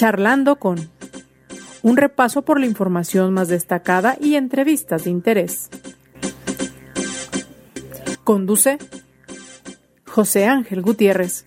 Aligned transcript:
Charlando 0.00 0.56
con 0.56 0.90
un 1.82 1.98
repaso 1.98 2.40
por 2.40 2.58
la 2.58 2.64
información 2.64 3.34
más 3.34 3.48
destacada 3.48 4.16
y 4.18 4.36
entrevistas 4.36 5.04
de 5.04 5.10
interés. 5.10 5.68
Conduce 8.24 8.78
José 10.06 10.46
Ángel 10.46 10.80
Gutiérrez. 10.80 11.44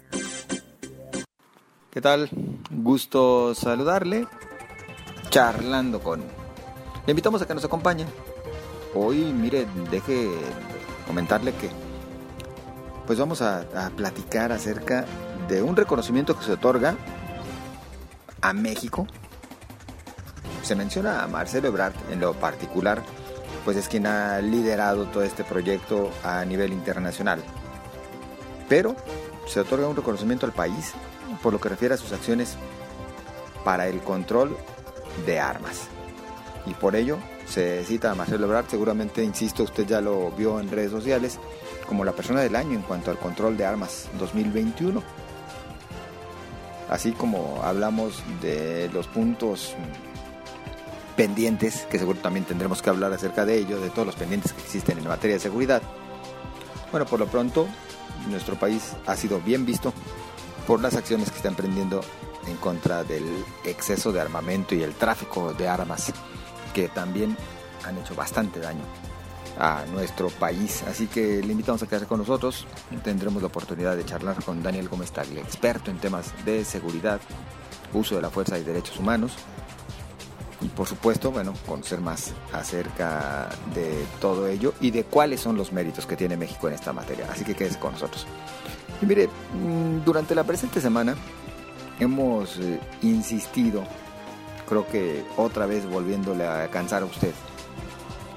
¿Qué 1.89 2.00
tal? 2.00 2.29
Gusto 2.70 3.56
saludarle. 3.56 4.28
Charlando 5.31 5.99
con. 5.99 6.22
Le 7.08 7.12
invitamos 7.12 7.42
a 7.42 7.47
que 7.47 7.56
nos 7.56 7.65
acompañe. 7.65 8.06
Hoy, 8.94 9.33
mire, 9.33 9.65
deje 9.90 10.29
comentarle 11.08 11.54
que 11.54 11.72
pues 13.08 13.17
vamos 13.17 13.42
a, 13.42 13.65
platicar 13.97 14.51
acerca 14.51 15.06
de 15.49 15.63
un 15.63 15.76
reconocimiento 15.76 16.38
que 16.38 16.45
se 16.45 16.52
otorga 16.52 16.95
a 18.43 18.53
México. 18.53 19.07
Se 20.61 20.75
menciona 20.75 21.23
a 21.23 21.27
Marcelo 21.27 21.70
Ebrard 21.70 21.93
en 22.11 22.20
lo 22.20 22.34
particular, 22.34 23.01
pues 23.65 23.77
es 23.77 23.88
quien 23.88 24.05
ha 24.05 24.39
liderado 24.41 25.05
todo 25.07 25.23
este 25.23 25.43
proyecto 25.43 26.11
a 26.23 26.45
nivel 26.45 26.73
internacional. 26.73 27.41
Pero 28.70 28.95
se 29.48 29.61
otorga 29.61 29.87
un 29.87 29.95
reconocimiento 29.95 30.45
al 30.45 30.51
país 30.51 30.93
por 31.41 31.53
lo 31.53 31.59
que 31.59 31.70
refiere 31.70 31.95
a 31.95 31.98
sus 31.98 32.11
acciones 32.11 32.55
para 33.63 33.87
el 33.87 34.01
control 34.01 34.55
de 35.25 35.39
armas. 35.39 35.87
Y 36.65 36.73
por 36.73 36.95
ello 36.95 37.17
se 37.45 37.84
cita 37.85 38.12
a 38.12 38.15
Marcelo 38.15 38.45
Ebrard, 38.45 38.67
seguramente, 38.70 39.23
insisto, 39.23 39.63
usted 39.63 39.85
ya 39.85 40.01
lo 40.01 40.31
vio 40.31 40.59
en 40.59 40.70
redes 40.70 40.91
sociales, 40.91 41.39
como 41.87 42.05
la 42.05 42.13
persona 42.13 42.41
del 42.41 42.55
año 42.55 42.73
en 42.73 42.81
cuanto 42.81 43.12
al 43.12 43.20
control 43.20 43.57
de 43.57 43.65
armas 43.65 44.09
2021. 44.20 45.23
Así 46.93 47.11
como 47.11 47.59
hablamos 47.63 48.21
de 48.39 48.88
los 48.93 49.07
puntos 49.07 49.73
pendientes, 51.18 51.87
que 51.90 51.98
seguro 51.98 52.20
también 52.20 52.45
tendremos 52.45 52.84
que 52.84 52.91
hablar 52.91 53.12
acerca 53.12 53.45
de 53.45 53.57
ello, 53.57 53.81
de 53.81 53.90
todos 53.90 54.05
los 54.05 54.15
pendientes 54.15 54.54
que 54.54 54.62
existen 54.62 54.99
en 54.99 55.07
materia 55.07 55.37
de 55.37 55.40
seguridad. 55.40 55.81
Bueno, 56.91 57.07
por 57.07 57.20
lo 57.20 57.26
pronto, 57.26 57.68
nuestro 58.29 58.59
país 58.59 58.91
ha 59.07 59.15
sido 59.15 59.41
bien 59.41 59.65
visto 59.65 59.91
por 60.68 60.81
las 60.81 60.95
acciones 60.95 61.31
que 61.31 61.37
está 61.37 61.48
emprendiendo 61.48 62.01
en 62.45 62.57
contra 62.57 63.03
del 63.03 63.25
exceso 63.65 64.12
de 64.12 64.22
armamento 64.22 64.75
y 64.75 64.84
el 64.84 64.94
tráfico 64.94 65.52
de 65.52 65.68
armas, 65.68 66.14
que 66.75 66.90
también 66.90 67.36
han 67.88 67.98
hecho 67.98 68.14
bastante 68.14 68.59
daño 68.59 68.84
a 69.58 69.84
nuestro 69.92 70.30
país. 70.30 70.84
Así 70.88 71.08
que 71.08 71.42
le 71.42 71.52
invitamos 71.52 71.82
a 71.84 71.88
quedarse 71.88 72.08
con 72.08 72.20
nosotros. 72.20 72.66
Tendremos 73.04 73.42
la 73.42 73.48
oportunidad 73.48 73.96
de 73.96 74.06
charlar 74.06 74.44
con 74.44 74.64
Daniel 74.64 74.90
Gómez 74.90 75.12
Tagle, 75.12 75.42
experto 75.42 75.92
en 75.92 75.98
temas 75.98 76.34
de 76.46 76.64
seguridad, 76.66 77.20
uso 77.94 78.16
de 78.16 78.22
la 78.22 78.30
fuerza 78.30 78.58
y 78.58 78.64
derechos 78.64 79.00
humanos. 79.00 79.34
Y 80.62 80.68
por 80.68 80.88
supuesto, 80.88 81.30
bueno, 81.30 81.54
conocer 81.68 82.00
más 82.00 82.31
acerca 82.54 83.50
de 83.76 84.06
todo 84.22 84.48
ello 84.48 84.74
y 84.80 84.92
de 84.92 85.04
cuáles 85.04 85.42
son 85.42 85.58
los 85.58 85.74
méritos 85.74 86.06
que 86.06 86.16
tiene 86.16 86.38
México 86.38 86.68
en 86.70 86.76
esta 86.76 86.94
materia. 86.94 87.28
Así 87.30 87.44
que 87.44 87.54
quédese 87.54 87.80
con 87.80 87.92
nosotros. 87.92 88.26
Y 89.02 89.06
mire, 89.06 89.28
durante 90.06 90.34
la 90.34 90.46
presente 90.46 90.80
semana 90.80 91.16
hemos 92.00 92.58
eh, 92.59 92.80
insistido, 93.02 93.84
creo 94.68 94.88
que 94.88 95.26
otra 95.36 95.66
vez 95.66 95.86
volviéndole 95.86 96.48
a 96.48 96.70
cansar 96.70 97.04
a 97.04 97.06
usted, 97.06 97.34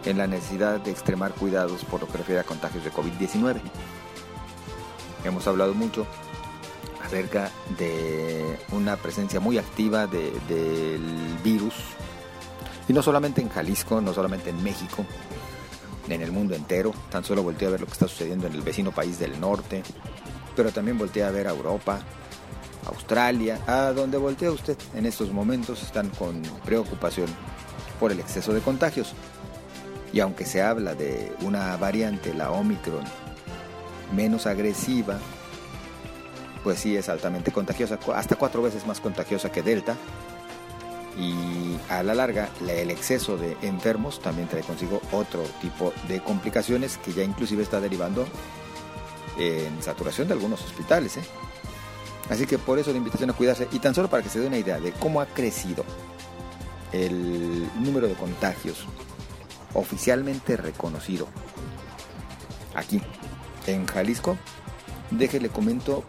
en 0.07 0.19
la 0.19 0.27
necesidad 0.27 0.81
de 0.81 0.91
extremar 0.91 1.33
cuidados 1.35 1.85
por 1.85 2.01
lo 2.01 2.09
que 2.09 2.19
refiere 2.19 2.41
a 2.41 2.45
contagios 2.45 2.85
de 2.85 2.93
COVID-19. 2.93 3.61
Hemos 5.25 5.47
hablado 5.47 5.75
mucho 5.75 6.07
acerca 7.05 7.51
de 7.79 8.59
una 8.73 8.97
presencia 8.97 9.41
muy 9.41 9.59
activa 9.59 10.07
del 10.07 10.33
de, 10.49 10.99
virus, 11.45 11.75
y 12.89 12.93
no 12.93 13.03
solamente 13.03 13.41
en 13.41 13.49
Jalisco, 13.49 14.01
no 14.01 14.15
solamente 14.15 14.51
en 14.51 14.63
México, 14.63 15.05
en 16.09 16.23
el 16.23 16.31
mundo 16.31 16.55
entero, 16.55 16.93
tan 17.11 17.25
solo 17.25 17.43
volteé 17.43 17.67
a 17.67 17.73
ver 17.73 17.81
lo 17.81 17.87
que 17.87 17.93
está 17.93 18.09
sucediendo 18.09 18.47
en 18.47 18.55
el 18.55 18.63
vecino 18.63 18.93
país 18.93 19.19
del 19.19 19.41
norte, 19.41 19.83
pero 20.55 20.71
también 20.73 20.97
volteé 20.97 21.25
a 21.25 21.31
ver 21.31 21.49
a 21.49 21.51
Europa, 21.51 21.99
Australia, 22.87 23.61
a 23.67 23.93
donde 23.93 24.17
voltea 24.19 24.53
usted 24.53 24.77
en 24.95 25.07
estos 25.07 25.33
momentos 25.33 25.83
están 25.83 26.09
con 26.11 26.43
preocupación 26.65 27.27
por 27.99 28.13
el 28.13 28.21
exceso 28.21 28.53
de 28.53 28.61
contagios. 28.61 29.15
Y 30.17 30.21
aunque 30.21 30.47
se 30.47 30.63
habla 30.63 30.95
de 30.95 31.31
una 31.43 31.77
variante, 31.77 32.33
la 32.33 32.51
Omicron, 32.51 33.05
menos 34.15 34.47
agresiva, 34.47 35.19
pues 36.65 36.79
sí 36.79 36.97
es 36.97 37.11
altamente 37.11 37.53
contagiosa, 37.53 37.99
hasta 38.15 38.37
cuatro 38.37 38.63
veces 38.63 38.87
más 38.87 38.99
contagiosa 38.99 39.53
que 39.53 39.63
Delta. 39.63 39.95
Y 41.19 41.77
a 41.91 42.03
la 42.03 42.15
larga, 42.15 42.49
el 42.67 42.91
exceso 42.91 43.37
de 43.37 43.59
enfermos 43.61 44.23
también 44.23 44.49
trae 44.49 44.63
consigo 44.63 45.03
otro 45.13 45.43
tipo 45.61 45.93
de 46.09 46.21
complicaciones 46.21 46.97
que 46.97 47.13
ya 47.13 47.23
inclusive 47.23 47.63
está 47.63 47.79
derivando 47.79 48.27
en 49.39 49.83
saturación 49.83 50.29
de 50.29 50.33
algunos 50.33 50.65
hospitales. 50.65 51.19
¿eh? 51.19 51.25
Así 52.31 52.47
que 52.47 52.57
por 52.57 52.79
eso 52.79 52.91
la 52.91 52.97
invitación 52.97 53.29
a 53.29 53.35
cuidarse 53.35 53.69
y 53.71 53.81
tan 53.81 53.95
solo 53.95 54.09
para 54.09 54.23
que 54.23 54.31
se 54.31 54.41
dé 54.41 54.47
una 54.47 54.57
idea 54.57 54.81
de 54.81 54.93
cómo 54.93 55.21
ha 55.21 55.27
crecido 55.27 55.85
el 56.93 57.69
número 57.83 58.09
de 58.09 58.15
contagios 58.15 58.87
oficialmente 59.77 60.57
reconocido. 60.57 61.29
Aquí 62.75 63.01
en 63.67 63.87
Jalisco, 63.87 64.37
déjele 65.11 65.49
comento 65.49 66.05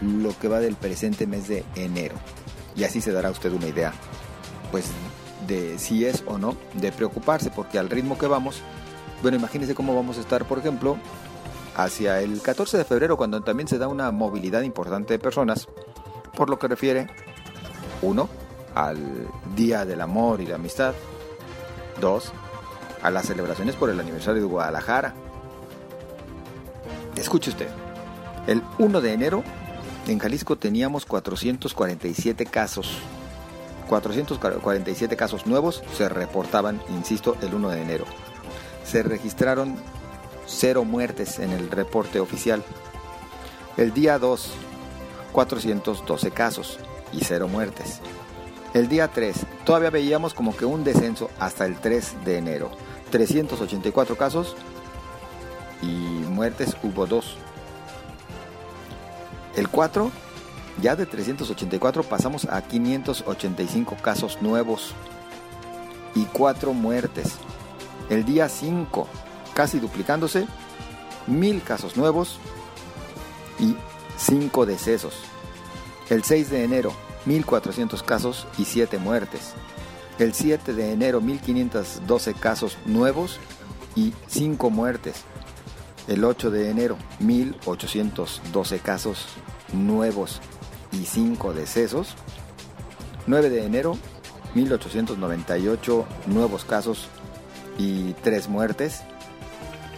lo 0.00 0.36
que 0.38 0.48
va 0.48 0.60
del 0.60 0.74
presente 0.74 1.26
mes 1.26 1.48
de 1.48 1.64
enero 1.76 2.14
y 2.74 2.84
así 2.84 3.00
se 3.00 3.12
dará 3.12 3.30
usted 3.30 3.52
una 3.52 3.68
idea 3.68 3.92
pues 4.70 4.86
de 5.46 5.78
si 5.78 6.04
es 6.04 6.24
o 6.26 6.38
no 6.38 6.56
de 6.74 6.92
preocuparse 6.92 7.50
porque 7.50 7.78
al 7.78 7.90
ritmo 7.90 8.18
que 8.18 8.26
vamos, 8.26 8.62
bueno, 9.22 9.36
imagínese 9.36 9.74
cómo 9.74 9.94
vamos 9.94 10.18
a 10.18 10.20
estar, 10.20 10.44
por 10.46 10.58
ejemplo, 10.58 10.96
hacia 11.76 12.20
el 12.20 12.40
14 12.40 12.78
de 12.78 12.84
febrero, 12.84 13.16
cuando 13.16 13.42
también 13.42 13.68
se 13.68 13.78
da 13.78 13.88
una 13.88 14.10
movilidad 14.10 14.62
importante 14.62 15.14
de 15.14 15.18
personas, 15.18 15.68
por 16.36 16.50
lo 16.50 16.58
que 16.58 16.68
refiere, 16.68 17.08
uno, 18.02 18.28
al 18.74 18.98
Día 19.54 19.84
del 19.84 20.00
Amor 20.00 20.40
y 20.40 20.46
la 20.46 20.56
Amistad, 20.56 20.94
dos, 22.00 22.32
a 23.02 23.10
las 23.10 23.26
celebraciones 23.26 23.76
por 23.76 23.90
el 23.90 24.00
aniversario 24.00 24.40
de 24.42 24.48
Guadalajara. 24.48 25.14
Escuche 27.16 27.50
usted, 27.50 27.68
el 28.46 28.62
1 28.78 29.00
de 29.00 29.12
enero 29.12 29.44
en 30.06 30.18
Jalisco 30.18 30.56
teníamos 30.56 31.06
447 31.06 32.46
casos. 32.46 32.98
447 33.88 35.16
casos 35.16 35.46
nuevos 35.46 35.82
se 35.96 36.08
reportaban, 36.08 36.80
insisto, 36.88 37.36
el 37.42 37.54
1 37.54 37.68
de 37.70 37.82
enero. 37.82 38.04
Se 38.84 39.02
registraron 39.02 39.76
cero 40.46 40.84
muertes 40.84 41.38
en 41.38 41.50
el 41.50 41.70
reporte 41.70 42.20
oficial. 42.20 42.62
El 43.76 43.92
día 43.92 44.18
2, 44.18 44.52
412 45.32 46.30
casos 46.30 46.78
y 47.12 47.24
cero 47.24 47.48
muertes. 47.48 48.00
El 48.74 48.88
día 48.88 49.08
3, 49.08 49.36
todavía 49.64 49.90
veíamos 49.90 50.34
como 50.34 50.56
que 50.56 50.64
un 50.64 50.82
descenso 50.82 51.30
hasta 51.38 51.66
el 51.66 51.76
3 51.76 52.24
de 52.24 52.38
enero. 52.38 52.70
384 53.12 54.16
casos 54.16 54.56
y 55.82 55.86
muertes 55.86 56.76
hubo 56.82 57.06
2. 57.06 57.36
El 59.54 59.68
4, 59.68 60.10
ya 60.80 60.96
de 60.96 61.06
384 61.06 62.02
pasamos 62.04 62.46
a 62.46 62.62
585 62.62 63.96
casos 64.02 64.40
nuevos 64.40 64.94
y 66.14 66.24
4 66.24 66.72
muertes. 66.72 67.34
El 68.08 68.24
día 68.24 68.48
5, 68.48 69.06
casi 69.54 69.78
duplicándose, 69.78 70.46
mil 71.26 71.62
casos 71.62 71.98
nuevos 71.98 72.38
y 73.60 73.76
5 74.16 74.64
decesos. 74.64 75.14
El 76.08 76.24
6 76.24 76.50
de 76.50 76.64
enero, 76.64 76.92
1.400 77.26 78.02
casos 78.02 78.46
y 78.56 78.64
7 78.64 78.98
muertes. 78.98 79.52
El 80.18 80.34
7 80.34 80.72
de 80.74 80.92
enero, 80.92 81.20
1.512 81.20 82.34
casos 82.34 82.78
nuevos 82.86 83.38
y 83.96 84.12
5 84.28 84.70
muertes. 84.70 85.24
El 86.08 86.24
8 86.24 86.50
de 86.50 86.70
enero, 86.70 86.96
1.812 87.20 88.80
casos 88.80 89.26
nuevos 89.72 90.40
y 90.92 91.06
5 91.06 91.54
decesos. 91.54 92.14
9 93.26 93.50
de 93.50 93.64
enero, 93.64 93.96
1.898 94.54 96.04
nuevos 96.26 96.64
casos 96.64 97.08
y 97.78 98.12
3 98.22 98.48
muertes. 98.48 99.02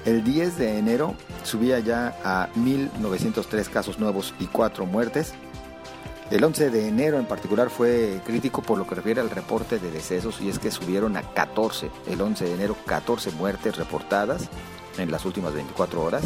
El 0.04 0.22
10 0.22 0.58
de 0.58 0.78
enero 0.78 1.14
subía 1.44 1.78
ya 1.80 2.16
a 2.22 2.50
1.903 2.54 3.68
casos 3.70 3.98
nuevos 3.98 4.34
y 4.38 4.46
4 4.46 4.86
muertes. 4.86 5.34
El 6.30 6.42
11 6.42 6.70
de 6.70 6.88
enero 6.88 7.18
en 7.18 7.26
particular 7.26 7.68
fue 7.68 8.22
crítico 8.24 8.62
por 8.62 8.78
lo 8.78 8.86
que 8.86 8.94
refiere 8.94 9.20
al 9.20 9.28
reporte 9.28 9.78
de 9.78 9.90
decesos 9.90 10.40
y 10.40 10.48
es 10.48 10.58
que 10.58 10.70
subieron 10.70 11.18
a 11.18 11.22
14, 11.22 11.90
el 12.06 12.18
11 12.20 12.44
de 12.46 12.54
enero 12.54 12.76
14 12.86 13.32
muertes 13.32 13.76
reportadas 13.76 14.48
en 14.96 15.10
las 15.10 15.26
últimas 15.26 15.52
24 15.52 16.02
horas 16.02 16.24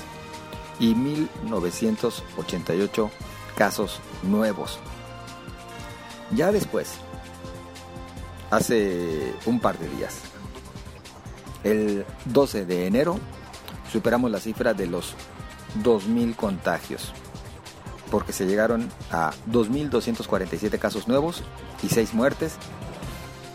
y 0.78 0.94
1.988 0.94 3.10
casos 3.56 3.98
nuevos. 4.22 4.78
Ya 6.30 6.52
después, 6.52 6.92
hace 8.50 9.34
un 9.46 9.58
par 9.58 9.78
de 9.78 9.88
días. 9.88 10.20
El 11.64 12.06
12 12.26 12.66
de 12.66 12.86
enero 12.86 13.18
superamos 13.90 14.30
la 14.30 14.38
cifra 14.38 14.74
de 14.74 14.86
los 14.86 15.14
2.000 15.82 16.36
contagios, 16.36 17.12
porque 18.10 18.32
se 18.32 18.46
llegaron 18.46 18.88
a 19.10 19.32
2.247 19.50 20.78
casos 20.78 21.08
nuevos 21.08 21.42
y 21.82 21.88
6 21.88 22.14
muertes. 22.14 22.54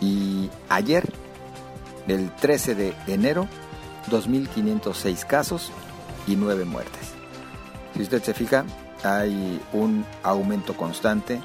Y 0.00 0.50
ayer, 0.68 1.12
el 2.08 2.34
13 2.34 2.74
de 2.74 2.94
enero, 3.06 3.48
2.506 4.10 5.26
casos 5.26 5.70
y 6.26 6.36
9 6.36 6.64
muertes. 6.64 7.12
Si 7.94 8.02
usted 8.02 8.22
se 8.22 8.34
fija, 8.34 8.64
hay 9.02 9.60
un 9.72 10.04
aumento 10.22 10.76
constante 10.76 11.40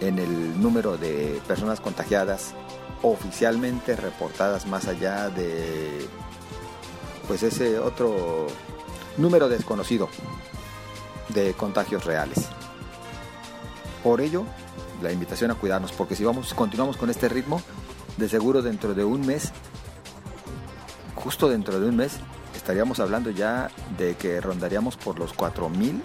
en 0.00 0.18
el 0.18 0.60
número 0.60 0.96
de 0.96 1.40
personas 1.46 1.80
contagiadas 1.80 2.54
oficialmente 3.02 3.96
reportadas 3.96 4.66
más 4.66 4.88
allá 4.88 5.28
de 5.28 6.06
pues 7.28 7.42
ese 7.42 7.78
otro 7.78 8.46
número 9.16 9.48
desconocido 9.48 10.08
de 11.28 11.54
contagios 11.54 12.04
reales. 12.04 12.46
Por 14.02 14.20
ello, 14.20 14.44
la 15.02 15.12
invitación 15.12 15.50
a 15.50 15.54
cuidarnos, 15.54 15.92
porque 15.92 16.16
si 16.16 16.24
vamos, 16.24 16.54
continuamos 16.54 16.96
con 16.96 17.10
este 17.10 17.28
ritmo, 17.28 17.60
de 18.16 18.28
seguro 18.28 18.62
dentro 18.62 18.94
de 18.94 19.04
un 19.04 19.26
mes, 19.26 19.52
justo 21.14 21.48
dentro 21.48 21.80
de 21.80 21.88
un 21.88 21.96
mes, 21.96 22.18
estaríamos 22.54 23.00
hablando 23.00 23.30
ya 23.30 23.70
de 23.98 24.16
que 24.16 24.40
rondaríamos 24.40 24.96
por 24.96 25.18
los 25.18 25.34
4.000 25.36 26.00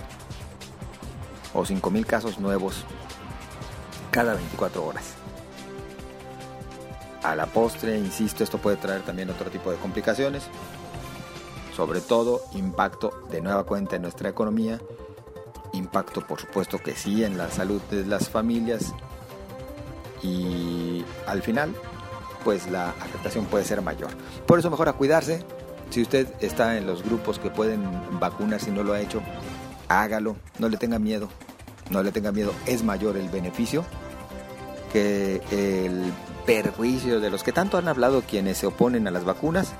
o 1.53 1.63
5.000 1.63 2.05
casos 2.05 2.39
nuevos 2.39 2.85
cada 4.11 4.33
24 4.33 4.85
horas. 4.85 5.13
A 7.23 7.35
la 7.35 7.45
postre, 7.45 7.97
insisto, 7.97 8.43
esto 8.43 8.57
puede 8.57 8.77
traer 8.77 9.03
también 9.03 9.29
otro 9.29 9.49
tipo 9.49 9.71
de 9.71 9.77
complicaciones, 9.77 10.43
sobre 11.75 12.01
todo 12.01 12.41
impacto 12.53 13.23
de 13.29 13.41
nueva 13.41 13.63
cuenta 13.63 13.95
en 13.95 14.01
nuestra 14.01 14.29
economía, 14.29 14.79
impacto 15.81 16.25
por 16.25 16.39
supuesto 16.39 16.79
que 16.79 16.95
sí 16.95 17.23
en 17.23 17.37
la 17.37 17.49
salud 17.49 17.81
de 17.89 18.05
las 18.05 18.29
familias 18.29 18.93
y 20.23 21.03
al 21.27 21.41
final 21.41 21.73
pues 22.43 22.69
la 22.69 22.89
afectación 22.89 23.45
puede 23.45 23.63
ser 23.63 23.81
mayor. 23.81 24.09
Por 24.45 24.59
eso 24.59 24.69
mejor 24.69 24.89
a 24.89 24.93
cuidarse. 24.93 25.43
Si 25.89 26.01
usted 26.01 26.27
está 26.39 26.77
en 26.77 26.87
los 26.87 27.03
grupos 27.03 27.37
que 27.37 27.49
pueden 27.49 27.83
vacunar 28.19 28.59
si 28.59 28.71
no 28.71 28.83
lo 28.83 28.93
ha 28.93 29.01
hecho, 29.01 29.21
hágalo, 29.89 30.37
no 30.57 30.69
le 30.69 30.77
tenga 30.77 30.99
miedo, 30.99 31.27
no 31.89 32.01
le 32.01 32.11
tenga 32.11 32.31
miedo, 32.31 32.53
es 32.65 32.83
mayor 32.83 33.17
el 33.17 33.29
beneficio 33.29 33.83
que 34.93 35.41
el 35.51 36.11
perjuicio 36.45 37.19
de 37.19 37.29
los 37.29 37.43
que 37.43 37.51
tanto 37.51 37.77
han 37.77 37.87
hablado 37.87 38.21
quienes 38.21 38.57
se 38.57 38.67
oponen 38.67 39.07
a 39.07 39.11
las 39.11 39.25
vacunas, 39.25 39.73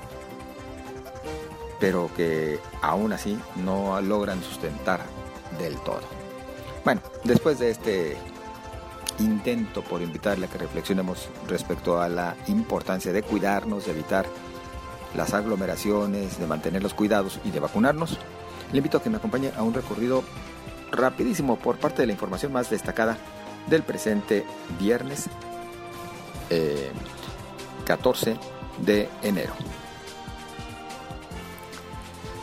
pero 1.79 2.09
que 2.15 2.59
aún 2.81 3.13
así 3.13 3.37
no 3.55 3.99
logran 4.01 4.41
sustentar 4.43 5.01
del 5.61 5.77
todo. 5.79 6.01
Bueno, 6.83 7.01
después 7.23 7.59
de 7.59 7.69
este 7.69 8.17
intento 9.19 9.83
por 9.83 10.01
invitarle 10.01 10.45
a 10.45 10.49
que 10.49 10.57
reflexionemos 10.57 11.29
respecto 11.47 12.01
a 12.01 12.09
la 12.09 12.35
importancia 12.47 13.13
de 13.13 13.23
cuidarnos, 13.23 13.85
de 13.85 13.91
evitar 13.91 14.25
las 15.15 15.33
aglomeraciones, 15.33 16.39
de 16.39 16.47
mantener 16.47 16.81
los 16.81 16.93
cuidados 16.93 17.39
y 17.43 17.51
de 17.51 17.59
vacunarnos, 17.59 18.17
le 18.71 18.77
invito 18.77 18.97
a 18.97 19.03
que 19.03 19.09
me 19.09 19.17
acompañe 19.17 19.51
a 19.55 19.63
un 19.63 19.73
recorrido 19.73 20.23
rapidísimo 20.91 21.57
por 21.57 21.77
parte 21.77 22.01
de 22.01 22.07
la 22.07 22.13
información 22.13 22.51
más 22.51 22.69
destacada 22.69 23.17
del 23.67 23.83
presente 23.83 24.45
viernes 24.79 25.29
14 27.85 28.31
eh, 28.31 28.37
de 28.79 29.09
enero. 29.21 29.53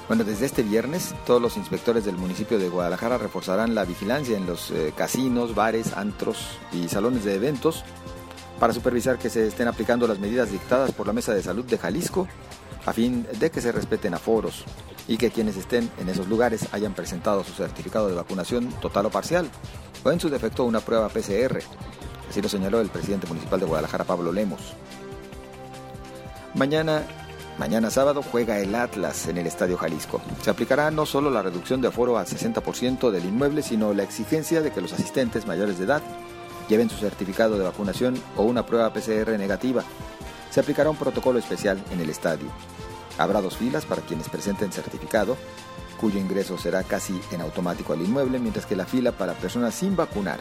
Bueno, 0.09 0.25
desde 0.25 0.47
este 0.47 0.63
viernes 0.63 1.15
todos 1.27 1.41
los 1.41 1.59
inspectores 1.59 2.07
del 2.07 2.17
municipio 2.17 2.59
de 2.59 2.71
Guadalajara 2.71 3.19
reforzarán 3.19 3.75
la 3.75 3.85
vigilancia 3.85 4.39
en 4.39 4.47
los 4.47 4.71
eh, 4.71 4.95
casinos, 4.97 5.55
bares, 5.55 5.93
antros 5.93 6.59
y 6.73 6.89
salones 6.89 7.25
de 7.25 7.35
eventos 7.35 7.85
para 8.59 8.73
supervisar 8.73 9.19
que 9.19 9.29
se 9.29 9.47
estén 9.47 9.69
aplicando 9.69 10.09
las 10.09 10.19
medidas 10.19 10.51
dictadas 10.51 10.93
por 10.93 11.07
la 11.07 11.13
Mesa 11.13 11.35
de 11.35 11.43
Salud 11.43 11.65
de 11.67 11.77
Jalisco 11.77 12.27
a 12.87 12.95
fin 12.95 13.27
de 13.39 13.51
que 13.51 13.61
se 13.61 13.71
respeten 13.71 14.15
aforos 14.15 14.65
y 15.07 15.19
que 15.19 15.31
quienes 15.31 15.59
estén 15.59 15.91
en 15.99 16.09
esos 16.09 16.27
lugares 16.27 16.69
hayan 16.73 16.95
presentado 16.95 17.45
su 17.45 17.53
certificado 17.53 18.09
de 18.09 18.15
vacunación 18.15 18.71
total 18.81 19.07
o 19.07 19.11
parcial 19.11 19.51
o 20.05 20.11
en 20.11 20.21
su 20.21 20.31
defecto 20.31 20.65
una 20.65 20.81
prueba 20.81 21.11
PCR. 21.11 21.59
Así 22.31 22.41
lo 22.41 22.49
señaló 22.49 22.81
el 22.81 22.89
presidente 22.89 23.27
municipal 23.27 23.61
de 23.61 23.67
Guadalajara, 23.67 24.05
Pablo 24.05 24.33
Lemos. 24.33 24.75
Mañana, 26.55 27.03
mañana 27.59 27.91
sábado 27.91 28.23
juega 28.23 28.59
el 28.59 28.75
Atlas 28.75 29.27
en 29.29 29.39
el 29.39 29.47
Estadio 29.47 29.77
Jalisco. 29.77 30.21
Se 30.43 30.51
aplicará 30.51 30.91
no 30.91 31.07
solo 31.07 31.31
la 31.31 31.43
reducción 31.43 31.81
de 31.81 31.89
aforo 31.89 32.19
al 32.19 32.27
60% 32.27 33.11
del 33.11 33.25
inmueble, 33.25 33.63
sino 33.63 33.93
la 33.93 34.05
exigencia 34.05 34.63
de 34.63 34.71
que 34.71 34.81
los 34.81 34.93
asistentes 34.93 35.47
mayores 35.47 35.79
de 35.79 35.85
edad 35.85 36.03
lleven 36.69 36.89
su 36.89 36.97
certificado 36.97 37.59
de 37.59 37.65
vacunación 37.65 38.15
o 38.37 38.45
una 38.45 38.65
prueba 38.65 38.93
PCR 38.93 39.39
negativa. 39.39 39.83
Se 40.51 40.61
aplicará 40.61 40.91
un 40.91 40.97
protocolo 40.97 41.39
especial 41.39 41.83
en 41.91 42.01
el 42.01 42.11
estadio. 42.11 42.49
Habrá 43.19 43.41
dos 43.41 43.57
filas 43.57 43.85
para 43.85 44.03
quienes 44.03 44.29
presenten 44.29 44.73
certificado 44.73 45.37
cuyo 45.99 46.19
ingreso 46.19 46.57
será 46.57 46.85
casi 46.85 47.21
en 47.33 47.41
automático 47.41 47.93
al 47.93 48.01
inmueble, 48.01 48.39
mientras 48.39 48.67
que 48.67 48.77
la 48.77 48.87
fila 48.87 49.13
para 49.13 49.35
personas 49.35 49.75
sin 49.75 49.97
vacunar 49.97 50.39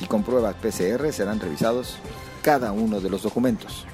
y 0.00 0.06
con 0.06 0.22
pruebas 0.22 0.54
PCR 0.56 1.12
serán 1.12 1.40
revisados 1.40 1.96
cada 2.42 2.72
uno 2.72 3.00
de 3.00 3.10
los 3.10 3.22
documentos. 3.22 3.86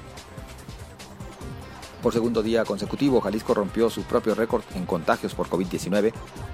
Por 2.01 2.13
segundo 2.13 2.43
día 2.43 2.63
consecutivo, 2.63 3.21
Jalisco 3.21 3.53
rompió 3.53 3.89
su 3.89 4.03
propio 4.03 4.35
récord 4.35 4.63
en 4.75 4.85
contagios 4.85 5.33
por 5.33 5.49
COVID-19 5.49 6.13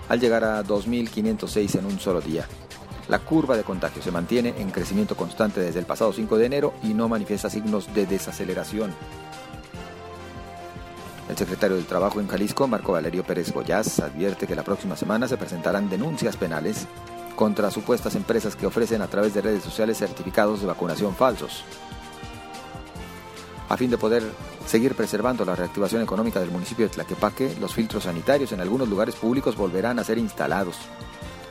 al 0.09 0.19
llegar 0.19 0.43
a 0.43 0.63
2.506 0.63 1.79
en 1.79 1.85
un 1.85 1.99
solo 1.99 2.21
día. 2.21 2.47
La 3.09 3.19
curva 3.19 3.57
de 3.57 3.63
contagios 3.63 4.05
se 4.05 4.11
mantiene 4.11 4.53
en 4.57 4.71
crecimiento 4.71 5.15
constante 5.17 5.59
desde 5.59 5.79
el 5.79 5.85
pasado 5.85 6.13
5 6.13 6.37
de 6.37 6.45
enero 6.45 6.73
y 6.83 6.93
no 6.93 7.09
manifiesta 7.09 7.49
signos 7.49 7.93
de 7.93 8.05
desaceleración. 8.05 8.93
El 11.29 11.37
secretario 11.37 11.75
del 11.75 11.85
Trabajo 11.85 12.21
en 12.21 12.27
Jalisco, 12.27 12.67
Marco 12.67 12.93
Valerio 12.93 13.23
Pérez 13.23 13.51
Goyaz, 13.51 13.99
advierte 13.99 14.47
que 14.47 14.55
la 14.55 14.63
próxima 14.63 14.95
semana 14.95 15.27
se 15.27 15.37
presentarán 15.37 15.89
denuncias 15.89 16.37
penales 16.37 16.87
contra 17.35 17.71
supuestas 17.71 18.15
empresas 18.15 18.55
que 18.55 18.67
ofrecen 18.67 19.01
a 19.01 19.07
través 19.07 19.33
de 19.33 19.41
redes 19.41 19.63
sociales 19.63 19.97
certificados 19.97 20.61
de 20.61 20.67
vacunación 20.67 21.15
falsos. 21.15 21.63
A 23.69 23.77
fin 23.77 23.89
de 23.89 23.97
poder 23.97 24.23
seguir 24.65 24.95
preservando 24.95 25.45
la 25.45 25.55
reactivación 25.55 26.01
económica 26.01 26.39
del 26.39 26.51
municipio 26.51 26.85
de 26.85 26.93
Tlaquepaque, 26.93 27.55
los 27.59 27.73
filtros 27.73 28.03
sanitarios 28.03 28.51
en 28.51 28.61
algunos 28.61 28.89
lugares 28.89 29.15
públicos 29.15 29.55
volverán 29.55 29.99
a 29.99 30.03
ser 30.03 30.17
instalados. 30.17 30.77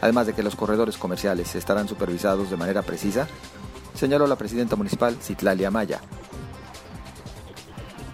Además 0.00 0.26
de 0.26 0.34
que 0.34 0.42
los 0.42 0.56
corredores 0.56 0.96
comerciales 0.96 1.54
estarán 1.54 1.88
supervisados 1.88 2.50
de 2.50 2.56
manera 2.56 2.82
precisa, 2.82 3.28
señaló 3.94 4.26
la 4.26 4.36
presidenta 4.36 4.76
municipal 4.76 5.16
Citlalia 5.20 5.70
Maya. 5.70 6.00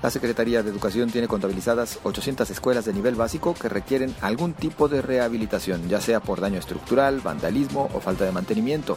La 0.03 0.11
Secretaría 0.11 0.63
de 0.63 0.71
Educación 0.71 1.11
tiene 1.11 1.27
contabilizadas 1.27 1.99
800 2.05 2.49
escuelas 2.51 2.85
de 2.85 2.93
nivel 2.93 3.17
básico 3.17 3.55
que 3.55 3.69
requieren 3.69 4.15
algún 4.21 4.53
tipo 4.53 4.89
de 4.89 5.03
rehabilitación, 5.03 5.89
ya 5.89 6.01
sea 6.01 6.21
por 6.21 6.41
daño 6.41 6.61
estructural, 6.61 7.21
vandalismo 7.21 7.91
o 7.93 8.01
falta 8.01 8.25
de 8.25 8.31
mantenimiento. 8.31 8.97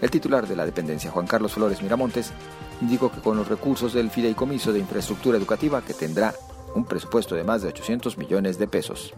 El 0.00 0.10
titular 0.10 0.46
de 0.46 0.56
la 0.56 0.66
dependencia, 0.66 1.10
Juan 1.10 1.26
Carlos 1.26 1.52
Flores 1.52 1.82
Miramontes, 1.82 2.32
indicó 2.80 3.10
que 3.10 3.20
con 3.20 3.36
los 3.36 3.48
recursos 3.48 3.94
del 3.94 4.10
Fideicomiso 4.10 4.72
de 4.72 4.78
Infraestructura 4.78 5.38
Educativa, 5.38 5.82
que 5.82 5.94
tendrá 5.94 6.34
un 6.74 6.84
presupuesto 6.84 7.34
de 7.34 7.44
más 7.44 7.62
de 7.62 7.68
800 7.68 8.18
millones 8.18 8.58
de 8.58 8.68
pesos. 8.68 9.14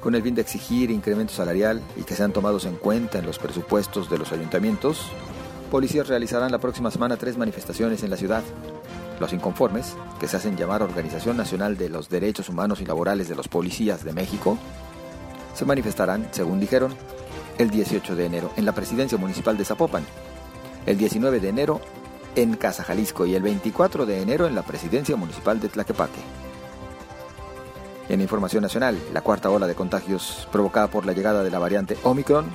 Con 0.00 0.14
el 0.14 0.22
fin 0.22 0.34
de 0.34 0.42
exigir 0.42 0.90
incremento 0.90 1.32
salarial 1.32 1.82
y 1.96 2.02
que 2.02 2.14
sean 2.14 2.32
tomados 2.32 2.64
en 2.64 2.76
cuenta 2.76 3.18
en 3.18 3.26
los 3.26 3.38
presupuestos 3.38 4.10
de 4.10 4.18
los 4.18 4.32
ayuntamientos, 4.32 5.06
policías 5.70 6.08
realizarán 6.08 6.52
la 6.52 6.58
próxima 6.58 6.90
semana 6.90 7.16
tres 7.16 7.36
manifestaciones 7.36 8.02
en 8.02 8.10
la 8.10 8.16
ciudad. 8.16 8.42
Los 9.18 9.32
inconformes, 9.32 9.96
que 10.20 10.28
se 10.28 10.36
hacen 10.36 10.56
llamar 10.56 10.82
Organización 10.82 11.36
Nacional 11.36 11.76
de 11.76 11.88
los 11.88 12.08
Derechos 12.08 12.48
Humanos 12.48 12.80
y 12.80 12.86
Laborales 12.86 13.28
de 13.28 13.34
los 13.34 13.48
Policías 13.48 14.04
de 14.04 14.12
México, 14.12 14.58
se 15.54 15.64
manifestarán, 15.64 16.28
según 16.32 16.60
dijeron, 16.60 16.94
el 17.58 17.70
18 17.70 18.16
de 18.16 18.26
enero 18.26 18.52
en 18.56 18.64
la 18.64 18.72
presidencia 18.72 19.18
municipal 19.18 19.56
de 19.56 19.64
Zapopan, 19.64 20.04
el 20.86 20.98
19 20.98 21.40
de 21.40 21.48
enero 21.48 21.80
en 22.34 22.54
Casa 22.56 22.84
Jalisco 22.84 23.26
y 23.26 23.34
el 23.34 23.42
24 23.42 24.06
de 24.06 24.20
enero 24.20 24.46
en 24.46 24.54
la 24.54 24.62
presidencia 24.62 25.16
municipal 25.16 25.58
de 25.60 25.68
Tlaquepaque. 25.68 26.20
En 28.08 28.20
información 28.20 28.62
nacional, 28.62 29.00
la 29.12 29.22
cuarta 29.22 29.50
ola 29.50 29.66
de 29.66 29.74
contagios 29.74 30.46
provocada 30.52 30.88
por 30.88 31.06
la 31.06 31.12
llegada 31.12 31.42
de 31.42 31.50
la 31.50 31.58
variante 31.58 31.96
Omicron 32.04 32.46